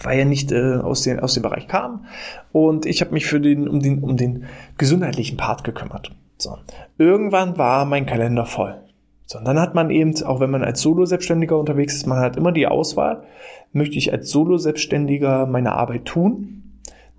weil 0.00 0.20
er 0.20 0.24
nicht 0.24 0.52
aus, 0.52 1.02
den, 1.02 1.18
aus 1.18 1.34
dem 1.34 1.42
Bereich 1.42 1.66
kam. 1.66 2.04
Und 2.52 2.86
ich 2.86 3.00
habe 3.00 3.12
mich 3.12 3.26
für 3.26 3.40
den, 3.40 3.66
um, 3.66 3.80
den, 3.80 4.04
um 4.04 4.16
den 4.16 4.44
gesundheitlichen 4.76 5.36
Part 5.36 5.64
gekümmert. 5.64 6.12
So. 6.36 6.56
Irgendwann 6.98 7.58
war 7.58 7.84
mein 7.84 8.06
Kalender 8.06 8.46
voll. 8.46 8.80
So, 9.26 9.38
und 9.38 9.46
dann 9.46 9.58
hat 9.58 9.74
man 9.74 9.90
eben, 9.90 10.14
auch 10.24 10.40
wenn 10.40 10.50
man 10.50 10.62
als 10.64 10.82
Solo-Selbstständiger 10.82 11.58
unterwegs 11.58 11.94
ist, 11.94 12.06
man 12.06 12.18
hat 12.18 12.36
immer 12.36 12.52
die 12.52 12.66
Auswahl, 12.66 13.24
möchte 13.72 13.96
ich 13.96 14.12
als 14.12 14.30
Solo-Selbstständiger 14.30 15.46
meine 15.46 15.72
Arbeit 15.72 16.04
tun 16.04 16.64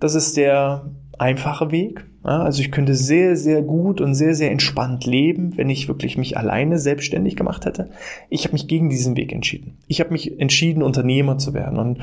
das 0.00 0.14
ist 0.14 0.36
der 0.36 0.90
einfache 1.18 1.70
Weg. 1.70 2.06
Also 2.22 2.60
ich 2.60 2.72
könnte 2.72 2.94
sehr, 2.94 3.36
sehr 3.36 3.62
gut 3.62 4.00
und 4.00 4.14
sehr, 4.14 4.34
sehr 4.34 4.50
entspannt 4.50 5.06
leben, 5.06 5.56
wenn 5.56 5.70
ich 5.70 5.88
wirklich 5.88 6.18
mich 6.18 6.36
alleine 6.36 6.78
selbstständig 6.78 7.36
gemacht 7.36 7.64
hätte. 7.64 7.90
Ich 8.28 8.44
habe 8.44 8.52
mich 8.52 8.66
gegen 8.66 8.90
diesen 8.90 9.16
Weg 9.16 9.32
entschieden. 9.32 9.78
Ich 9.86 10.00
habe 10.00 10.10
mich 10.10 10.38
entschieden, 10.40 10.82
Unternehmer 10.82 11.38
zu 11.38 11.54
werden. 11.54 11.78
Und 11.78 12.00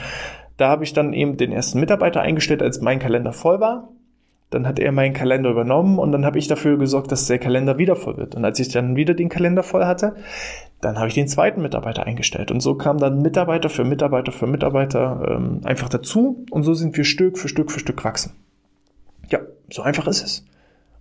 da 0.58 0.70
habe 0.70 0.86
ich 0.86 0.94
dann 0.94 1.14
eben 1.14 1.36
den 1.36 1.52
ersten 1.52 1.80
Mitarbeiter 1.80 2.22
eingestellt, 2.22 2.62
als 2.62 2.80
mein 2.80 3.00
Kalender 3.00 3.34
voll 3.34 3.60
war. 3.60 3.90
Dann 4.54 4.68
hat 4.68 4.80
er 4.80 4.92
meinen 4.92 5.14
Kalender 5.14 5.50
übernommen 5.50 6.00
und 6.00 6.12
dann 6.12 6.26
habe 6.26 6.40
ich 6.40 6.48
dafür 6.48 6.78
gesorgt, 6.78 7.12
dass 7.12 7.28
der 7.28 7.40
Kalender 7.40 7.78
wieder 7.78 7.96
voll 7.96 8.18
wird. 8.18 8.36
Und 8.36 8.46
als 8.46 8.60
ich 8.60 8.70
dann 8.70 8.96
wieder 8.96 9.14
den 9.14 9.30
Kalender 9.30 9.64
voll 9.64 9.86
hatte, 9.86 10.16
dann 10.82 10.98
habe 10.98 11.08
ich 11.08 11.14
den 11.14 11.28
zweiten 11.28 11.62
Mitarbeiter 11.62 12.06
eingestellt. 12.06 12.52
Und 12.52 12.60
so 12.60 12.76
kam 12.76 12.98
dann 12.98 13.22
Mitarbeiter 13.22 13.70
für 13.70 13.84
Mitarbeiter 13.84 14.32
für 14.32 14.48
Mitarbeiter 14.48 15.36
ähm, 15.36 15.62
einfach 15.64 15.90
dazu. 15.90 16.46
Und 16.52 16.64
so 16.64 16.74
sind 16.74 16.96
wir 16.98 17.04
Stück 17.04 17.38
für 17.38 17.48
Stück 17.48 17.72
für 17.72 17.80
Stück 17.80 17.98
gewachsen. 17.98 18.34
Ja, 19.30 19.40
so 19.70 19.82
einfach 19.82 20.08
ist 20.08 20.24
es. 20.24 20.46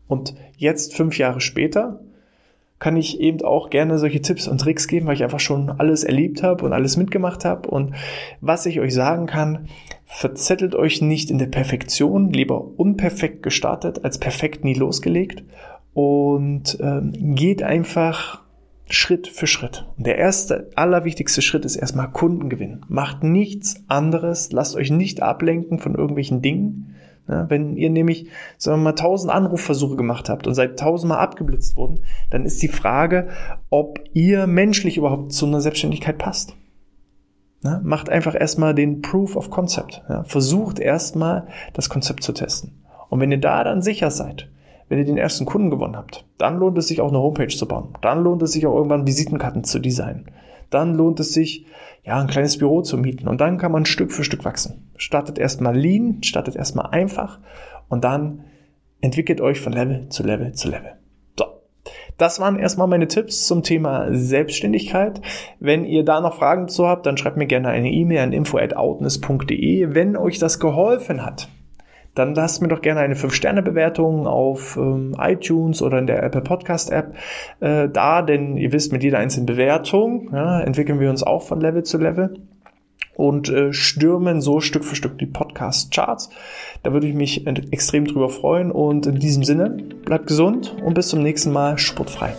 Und 0.08 0.34
jetzt, 0.56 0.94
fünf 0.94 1.18
Jahre 1.18 1.40
später, 1.40 2.00
kann 2.82 2.96
ich 2.96 3.20
eben 3.20 3.42
auch 3.42 3.70
gerne 3.70 3.96
solche 3.96 4.22
Tipps 4.22 4.48
und 4.48 4.60
Tricks 4.60 4.88
geben, 4.88 5.06
weil 5.06 5.14
ich 5.14 5.22
einfach 5.22 5.38
schon 5.38 5.70
alles 5.70 6.02
erlebt 6.02 6.42
habe 6.42 6.64
und 6.64 6.72
alles 6.72 6.96
mitgemacht 6.96 7.44
habe. 7.44 7.70
Und 7.70 7.94
was 8.40 8.66
ich 8.66 8.80
euch 8.80 8.92
sagen 8.92 9.26
kann, 9.26 9.68
verzettelt 10.04 10.74
euch 10.74 11.00
nicht 11.00 11.30
in 11.30 11.38
der 11.38 11.46
Perfektion, 11.46 12.32
lieber 12.32 12.76
unperfekt 12.76 13.44
gestartet 13.44 14.04
als 14.04 14.18
perfekt 14.18 14.64
nie 14.64 14.74
losgelegt 14.74 15.44
und 15.94 16.76
ähm, 16.80 17.36
geht 17.36 17.62
einfach 17.62 18.42
Schritt 18.90 19.28
für 19.28 19.46
Schritt. 19.46 19.86
Und 19.96 20.08
der 20.08 20.18
erste, 20.18 20.68
allerwichtigste 20.74 21.40
Schritt 21.40 21.64
ist 21.64 21.76
erstmal 21.76 22.10
Kundengewinn. 22.10 22.84
Macht 22.88 23.22
nichts 23.22 23.76
anderes, 23.86 24.50
lasst 24.50 24.74
euch 24.74 24.90
nicht 24.90 25.22
ablenken 25.22 25.78
von 25.78 25.94
irgendwelchen 25.94 26.42
Dingen. 26.42 26.96
Ja, 27.28 27.48
wenn 27.48 27.76
ihr 27.76 27.90
nämlich, 27.90 28.28
sagen 28.58 28.80
wir 28.80 28.84
mal, 28.84 28.92
tausend 28.92 29.32
Anrufversuche 29.32 29.96
gemacht 29.96 30.28
habt 30.28 30.46
und 30.46 30.54
seid 30.54 30.78
tausendmal 30.78 31.18
abgeblitzt 31.18 31.76
worden, 31.76 32.00
dann 32.30 32.44
ist 32.44 32.60
die 32.62 32.68
Frage, 32.68 33.28
ob 33.70 34.00
ihr 34.12 34.46
menschlich 34.46 34.96
überhaupt 34.96 35.32
zu 35.32 35.46
einer 35.46 35.60
Selbstständigkeit 35.60 36.18
passt. 36.18 36.56
Ja, 37.64 37.80
macht 37.84 38.08
einfach 38.08 38.34
erstmal 38.34 38.74
den 38.74 39.02
Proof 39.02 39.36
of 39.36 39.50
Concept. 39.50 40.02
Ja, 40.08 40.24
versucht 40.24 40.80
erstmal 40.80 41.46
das 41.74 41.88
Konzept 41.88 42.24
zu 42.24 42.32
testen. 42.32 42.82
Und 43.08 43.20
wenn 43.20 43.30
ihr 43.30 43.40
da 43.40 43.62
dann 43.62 43.82
sicher 43.82 44.10
seid, 44.10 44.48
wenn 44.88 44.98
ihr 44.98 45.04
den 45.04 45.16
ersten 45.16 45.46
Kunden 45.46 45.70
gewonnen 45.70 45.96
habt, 45.96 46.26
dann 46.38 46.58
lohnt 46.58 46.76
es 46.76 46.88
sich 46.88 47.00
auch 47.00 47.08
eine 47.08 47.18
Homepage 47.18 47.54
zu 47.54 47.68
bauen. 47.68 47.94
Dann 48.00 48.24
lohnt 48.24 48.42
es 48.42 48.52
sich 48.52 48.66
auch 48.66 48.74
irgendwann 48.74 49.06
Visitenkarten 49.06 49.64
zu 49.64 49.78
designen. 49.78 50.26
Dann 50.72 50.94
lohnt 50.94 51.20
es 51.20 51.32
sich, 51.32 51.66
ja, 52.04 52.20
ein 52.20 52.26
kleines 52.26 52.58
Büro 52.58 52.82
zu 52.82 52.98
mieten. 52.98 53.28
Und 53.28 53.40
dann 53.40 53.58
kann 53.58 53.72
man 53.72 53.84
Stück 53.84 54.10
für 54.10 54.24
Stück 54.24 54.44
wachsen. 54.44 54.90
Startet 54.96 55.38
erstmal 55.38 55.76
lean, 55.76 56.22
startet 56.22 56.56
erstmal 56.56 56.90
einfach 56.90 57.38
und 57.88 58.04
dann 58.04 58.44
entwickelt 59.00 59.40
euch 59.40 59.60
von 59.60 59.72
Level 59.72 60.08
zu 60.08 60.22
Level 60.22 60.52
zu 60.52 60.68
Level. 60.70 60.92
So. 61.38 61.44
Das 62.18 62.40
waren 62.40 62.58
erstmal 62.58 62.88
meine 62.88 63.08
Tipps 63.08 63.46
zum 63.46 63.62
Thema 63.62 64.08
Selbstständigkeit. 64.10 65.20
Wenn 65.60 65.84
ihr 65.84 66.04
da 66.04 66.20
noch 66.20 66.36
Fragen 66.36 66.68
zu 66.68 66.86
habt, 66.86 67.06
dann 67.06 67.16
schreibt 67.16 67.36
mir 67.36 67.46
gerne 67.46 67.68
eine 67.68 67.90
E-Mail 67.90 68.20
an 68.20 68.32
info@outness.de. 68.32 69.94
Wenn 69.94 70.16
euch 70.16 70.38
das 70.38 70.58
geholfen 70.58 71.24
hat, 71.24 71.48
dann 72.14 72.34
lasst 72.34 72.60
mir 72.60 72.68
doch 72.68 72.82
gerne 72.82 73.00
eine 73.00 73.14
5-Sterne-Bewertung 73.14 74.26
auf 74.26 74.76
ähm, 74.76 75.16
iTunes 75.18 75.82
oder 75.82 75.98
in 75.98 76.06
der 76.06 76.22
Apple 76.22 76.42
Podcast-App 76.42 77.14
äh, 77.60 77.88
da, 77.88 78.22
denn 78.22 78.56
ihr 78.56 78.72
wisst, 78.72 78.92
mit 78.92 79.02
jeder 79.02 79.18
einzelnen 79.18 79.46
Bewertung 79.46 80.30
ja, 80.32 80.60
entwickeln 80.60 81.00
wir 81.00 81.10
uns 81.10 81.22
auch 81.22 81.42
von 81.42 81.60
Level 81.60 81.82
zu 81.82 81.98
Level 81.98 82.34
und 83.14 83.48
äh, 83.50 83.72
stürmen 83.72 84.40
so 84.40 84.60
Stück 84.60 84.84
für 84.84 84.96
Stück 84.96 85.18
die 85.18 85.26
Podcast-Charts. 85.26 86.30
Da 86.82 86.92
würde 86.92 87.06
ich 87.06 87.14
mich 87.14 87.46
extrem 87.46 88.06
drüber 88.06 88.28
freuen 88.28 88.70
und 88.70 89.06
in 89.06 89.18
diesem 89.18 89.44
Sinne, 89.44 89.70
bleibt 89.70 90.26
gesund 90.26 90.76
und 90.84 90.94
bis 90.94 91.08
zum 91.08 91.22
nächsten 91.22 91.52
Mal 91.52 91.78
sportfrei. 91.78 92.34